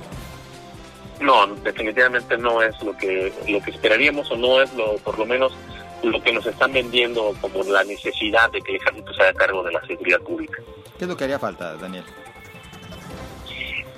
No, 1.21 1.47
definitivamente 1.47 2.37
no 2.37 2.61
es 2.61 2.81
lo 2.83 2.95
que 2.97 3.31
lo 3.47 3.61
que 3.61 3.71
esperaríamos 3.71 4.29
o 4.31 4.35
no 4.35 4.61
es 4.61 4.73
lo 4.73 4.97
por 4.97 5.17
lo 5.17 5.25
menos 5.25 5.53
lo 6.03 6.21
que 6.21 6.31
nos 6.31 6.45
están 6.45 6.73
vendiendo 6.73 7.33
como 7.41 7.63
la 7.63 7.83
necesidad 7.83 8.51
de 8.51 8.61
que 8.61 8.71
el 8.71 8.77
ejército 8.77 9.13
se 9.13 9.21
haga 9.23 9.33
cargo 9.33 9.63
de 9.63 9.73
la 9.73 9.85
seguridad 9.85 10.19
pública. 10.21 10.61
¿Qué 10.97 11.05
es 11.05 11.09
lo 11.09 11.17
que 11.17 11.23
haría 11.25 11.39
falta, 11.39 11.75
Daniel? 11.75 12.03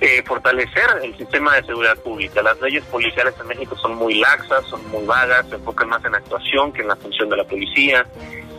Eh, 0.00 0.22
fortalecer 0.24 0.84
el 1.02 1.16
sistema 1.16 1.56
de 1.56 1.64
seguridad 1.64 1.96
pública. 1.98 2.40
Las 2.40 2.60
leyes 2.60 2.84
policiales 2.84 3.34
en 3.40 3.48
México 3.48 3.76
son 3.76 3.96
muy 3.96 4.14
laxas, 4.14 4.64
son 4.66 4.86
muy 4.90 5.04
vagas, 5.04 5.48
se 5.48 5.56
enfocan 5.56 5.88
más 5.88 6.04
en 6.04 6.14
actuación 6.14 6.72
que 6.72 6.82
en 6.82 6.88
la 6.88 6.96
función 6.96 7.28
de 7.28 7.36
la 7.36 7.44
policía. 7.44 8.06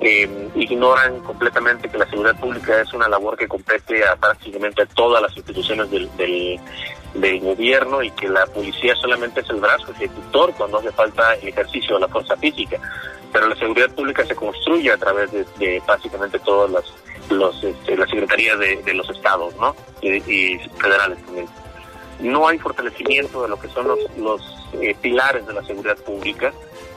Eh, 0.02 0.50
ignoran 0.56 1.20
completamente 1.22 1.90
que 1.90 1.98
la 1.98 2.10
seguridad 2.10 2.40
pública 2.40 2.82
es 2.82 2.94
una 2.94 3.10
labor 3.10 3.38
que 3.38 3.48
compete 3.48 4.06
a 4.06 4.16
prácticamente 4.16 4.86
todas 4.88 5.22
las 5.22 5.36
instituciones 5.36 5.90
del, 5.92 6.10
del 7.14 7.40
gobierno 7.40 8.02
y 8.02 8.12
que 8.12 8.30
la 8.30 8.46
policía 8.46 8.96
solamente 8.96 9.42
es 9.42 9.50
el 9.50 9.62
brazo 9.62 9.92
ejecutor 9.92 10.54
cuando 10.58 10.80
hace 10.80 10.92
falta 10.92 11.36
el 11.36 11.50
ejercicio 11.50 11.96
de 11.96 12.02
la 12.02 12.08
fuerza 12.08 12.36
física. 12.38 12.80
Pero 13.32 13.48
la 13.48 13.56
seguridad 13.56 13.90
pública 13.92 14.26
se 14.26 14.36
construye 14.36 14.92
a 14.92 14.98
través 14.98 15.32
de, 15.32 15.82
básicamente 15.86 16.40
todas 16.40 16.72
las 16.72 16.84
los, 17.30 17.64
este, 17.64 17.96
las 17.96 18.10
secretarías 18.10 18.58
de, 18.60 18.94
los 18.94 19.10
estados 19.10 19.56
¿no? 19.58 19.76
y, 20.02 20.58
federales 20.80 21.24
también. 21.26 21.48
No 22.20 22.48
hay 22.48 22.58
fortalecimiento 22.58 23.44
de 23.44 23.50
lo 23.50 23.60
que 23.60 23.70
son 23.70 23.88
los, 23.88 24.00
los 24.18 24.42
eh, 24.74 24.96
pilares 25.02 25.46
de 25.48 25.54
la 25.54 25.64
seguridad 25.64 25.98
pública 25.98 26.52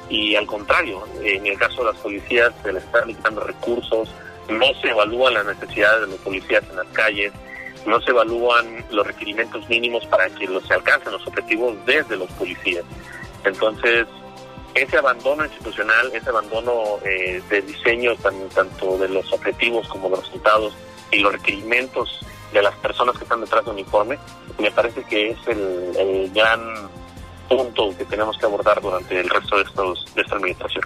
y 0.09 0.35
al 0.35 0.47
contrario, 0.47 1.05
en 1.23 1.47
el 1.47 1.59
caso 1.59 1.85
de 1.85 1.92
las 1.92 2.01
policías 2.01 2.53
se 2.62 2.73
les 2.73 2.83
están 2.85 3.07
limitando 3.07 3.40
recursos, 3.42 4.11
no 4.49 4.66
se 4.81 4.88
evalúan 4.88 5.35
las 5.35 5.47
necesidades 5.47 6.03
de 6.03 6.07
los 6.09 6.16
policías 6.16 6.62
en 6.68 6.77
las 6.77 6.87
calles, 6.88 7.33
no 7.87 8.01
se 8.01 8.11
evalúan 8.11 8.85
los 8.90 9.07
requerimientos 9.07 9.68
mínimos 9.68 10.05
para 10.07 10.29
que 10.29 10.47
los, 10.47 10.66
se 10.66 10.75
alcancen 10.75 11.12
los 11.12 11.27
objetivos 11.27 11.75
desde 11.87 12.16
los 12.16 12.31
policías. 12.33 12.85
Entonces, 13.45 14.07
ese 14.75 14.99
abandono 14.99 15.45
institucional, 15.45 16.11
ese 16.15 16.31
abandono 16.31 16.99
eh, 17.05 17.43
de 17.49 17.63
diseño 17.63 18.15
tanto 18.17 18.99
de 18.99 19.09
los 19.09 19.33
objetivos 19.33 19.89
como 19.89 20.09
de 20.09 20.17
los 20.17 20.25
resultados 20.25 20.75
y 21.11 21.19
los 21.19 21.33
requerimientos 21.33 22.21
de 22.53 22.63
las 22.63 22.75
personas 22.77 23.17
que 23.17 23.25
están 23.25 23.41
detrás 23.41 23.65
del 23.65 23.75
uniforme, 23.75 24.19
me 24.59 24.71
parece 24.71 25.03
que 25.05 25.31
es 25.31 25.39
el, 25.47 25.97
el 25.97 26.31
gran 26.33 26.91
punto 27.49 27.97
que 27.97 28.05
tenemos 28.05 28.37
que 28.39 28.47
abordar 28.47 28.81
durante 28.81 29.21
el 29.21 29.29
resto 29.29 29.57
de, 29.57 29.63
estos, 29.63 30.15
de 30.15 30.23
esta 30.23 30.37
administración. 30.37 30.85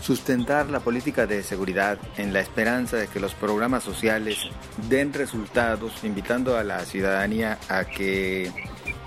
Sustentar 0.00 0.70
la 0.70 0.80
política 0.80 1.26
de 1.26 1.42
seguridad 1.42 1.98
en 2.16 2.32
la 2.32 2.40
esperanza 2.40 2.96
de 2.96 3.08
que 3.08 3.20
los 3.20 3.34
programas 3.34 3.82
sociales 3.82 4.38
den 4.88 5.12
resultados, 5.12 6.02
invitando 6.04 6.56
a 6.56 6.64
la 6.64 6.80
ciudadanía 6.84 7.58
a 7.68 7.84
que 7.84 8.50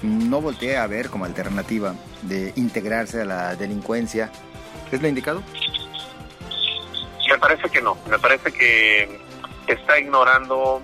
no 0.01 0.41
voltee 0.41 0.77
a 0.77 0.87
ver 0.87 1.09
como 1.09 1.25
alternativa 1.25 1.95
de 2.23 2.53
integrarse 2.55 3.21
a 3.21 3.25
la 3.25 3.55
delincuencia. 3.55 4.31
¿Es 4.91 5.01
lo 5.01 5.07
indicado? 5.07 5.41
Me 7.29 7.37
parece 7.37 7.69
que 7.69 7.81
no, 7.81 7.97
me 8.09 8.19
parece 8.19 8.51
que 8.51 9.19
está 9.67 9.99
ignorando 9.99 10.81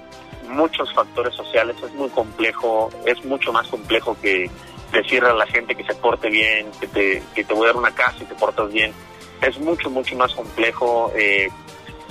muchos 0.49 0.93
factores 0.93 1.35
sociales, 1.35 1.75
es 1.83 1.93
muy 1.93 2.09
complejo, 2.09 2.89
es 3.05 3.23
mucho 3.25 3.51
más 3.51 3.67
complejo 3.67 4.17
que 4.21 4.49
decirle 4.93 5.29
a 5.29 5.33
la 5.33 5.45
gente 5.45 5.75
que 5.75 5.83
se 5.83 5.93
porte 5.95 6.29
bien, 6.29 6.71
que 6.79 6.87
te, 6.87 7.23
que 7.35 7.43
te 7.43 7.53
voy 7.53 7.65
a 7.65 7.67
dar 7.67 7.75
una 7.75 7.91
casa 7.91 8.17
y 8.21 8.25
te 8.25 8.35
portas 8.35 8.71
bien 8.71 8.93
es 9.41 9.59
mucho, 9.59 9.89
mucho 9.89 10.15
más 10.15 10.33
complejo, 10.33 11.11
eh, 11.15 11.49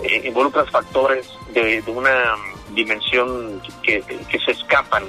eh, 0.03 0.23
involucra 0.25 0.65
factores 0.67 1.29
de, 1.53 1.83
una 1.87 2.35
dimensión 2.71 3.61
que, 3.83 4.03
se 4.45 4.51
escapan 4.51 5.05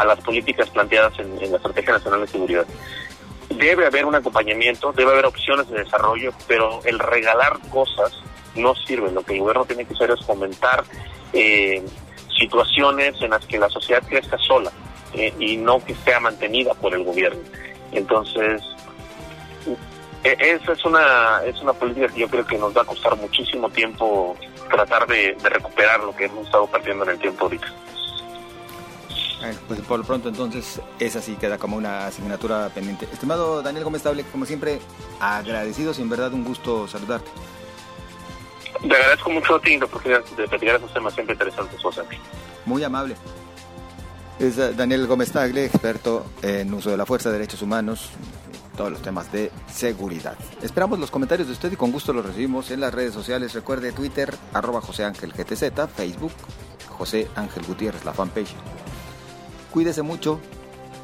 a 0.00 0.04
las 0.06 0.20
políticas 0.20 0.70
planteadas 0.70 1.18
en, 1.18 1.38
la 1.50 1.56
Estrategia 1.56 1.92
Nacional 1.92 2.20
de 2.22 2.26
Seguridad. 2.26 2.66
Debe 3.50 3.86
haber 3.86 4.06
un 4.06 4.14
acompañamiento, 4.14 4.92
debe 4.92 5.12
haber 5.12 5.26
opciones 5.26 5.68
de 5.68 5.84
desarrollo, 5.84 6.32
pero 6.46 6.80
el 6.84 6.98
regalar 6.98 7.58
cosas 7.70 8.18
no 8.54 8.74
sirve. 8.74 9.12
Lo 9.12 9.22
que 9.22 9.34
el 9.34 9.40
gobierno 9.40 9.66
tiene 9.66 9.84
que 9.84 9.94
hacer 9.94 10.10
es 10.10 10.24
fomentar 10.24 10.84
eh, 11.32 11.84
situaciones 12.38 13.20
en 13.20 13.30
las 13.30 13.44
que 13.44 13.58
la 13.58 13.68
sociedad 13.68 14.02
crezca 14.08 14.38
sola 14.38 14.72
y 15.12 15.56
no 15.56 15.84
que 15.84 15.94
sea 15.96 16.20
mantenida 16.20 16.72
por 16.74 16.94
el 16.94 17.04
gobierno. 17.04 17.42
Entonces, 17.92 18.62
eh, 20.22 20.36
esa 20.38 20.72
es 20.72 20.84
una, 20.84 21.42
es 21.44 21.60
una 21.60 21.72
política 21.72 22.08
que 22.08 22.20
yo 22.20 22.28
creo 22.28 22.46
que 22.46 22.56
nos 22.56 22.74
va 22.74 22.82
a 22.82 22.84
costar 22.84 23.16
muchísimo 23.16 23.68
tiempo 23.70 24.36
tratar 24.70 25.06
de, 25.06 25.36
recuperar 25.42 26.00
lo 26.00 26.14
que 26.14 26.26
hemos 26.26 26.46
estado 26.46 26.66
perdiendo 26.68 27.04
en 27.04 27.10
el 27.10 27.18
tiempo 27.18 27.44
ahorita. 27.44 27.66
Bueno, 29.40 29.58
pues 29.68 29.80
por 29.80 29.98
lo 29.98 30.04
pronto 30.04 30.28
entonces 30.28 30.80
esa 30.98 31.22
sí 31.22 31.36
queda 31.36 31.56
como 31.56 31.76
una 31.76 32.06
asignatura 32.06 32.68
pendiente. 32.68 33.08
Estimado 33.10 33.62
Daniel 33.62 33.84
Gómez 33.84 34.02
Table, 34.02 34.22
como 34.30 34.44
siempre, 34.44 34.80
agradecido, 35.18 35.94
sin 35.94 36.10
verdad 36.10 36.32
un 36.34 36.44
gusto 36.44 36.86
saludarte. 36.86 37.30
Le 38.82 38.94
agradezco 38.94 39.30
mucho 39.30 39.56
a 39.56 39.60
ti 39.60 39.78
la 39.78 39.86
oportunidad 39.86 40.24
de 40.24 40.46
platicar 40.46 40.76
esos 40.76 40.92
temas 40.92 41.14
siempre 41.14 41.34
interesantes, 41.34 41.82
José. 41.82 42.02
Muy 42.66 42.84
amable. 42.84 43.16
Es 44.38 44.58
eh, 44.58 44.72
Daniel 44.74 45.06
Gómez 45.06 45.32
Tagle, 45.32 45.64
experto 45.64 46.26
en 46.42 46.72
uso 46.72 46.90
de 46.90 46.96
la 46.96 47.06
fuerza, 47.06 47.30
de 47.30 47.38
derechos 47.38 47.62
humanos, 47.62 48.10
todos 48.76 48.90
los 48.90 49.02
temas 49.02 49.30
de 49.32 49.50
seguridad. 49.70 50.36
Esperamos 50.62 50.98
los 50.98 51.10
comentarios 51.10 51.48
de 51.48 51.54
usted 51.54 51.72
y 51.72 51.76
con 51.76 51.92
gusto 51.92 52.12
los 52.12 52.24
recibimos 52.24 52.70
en 52.70 52.80
las 52.80 52.92
redes 52.92 53.12
sociales. 53.12 53.52
Recuerde 53.54 53.92
Twitter, 53.92 54.34
arroba 54.52 54.80
José 54.80 55.04
Ángel 55.04 55.32
GTZ, 55.32 55.88
Facebook, 55.94 56.32
José 56.88 57.28
Ángel 57.36 57.64
Gutiérrez, 57.64 58.04
la 58.04 58.12
fanpage. 58.12 58.54
Cuídese 59.70 60.02
mucho, 60.02 60.40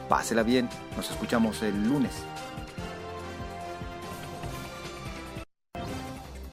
pásela 0.08 0.42
bien, 0.42 0.68
nos 0.96 1.10
escuchamos 1.10 1.62
el 1.62 1.88
lunes. 1.88 2.12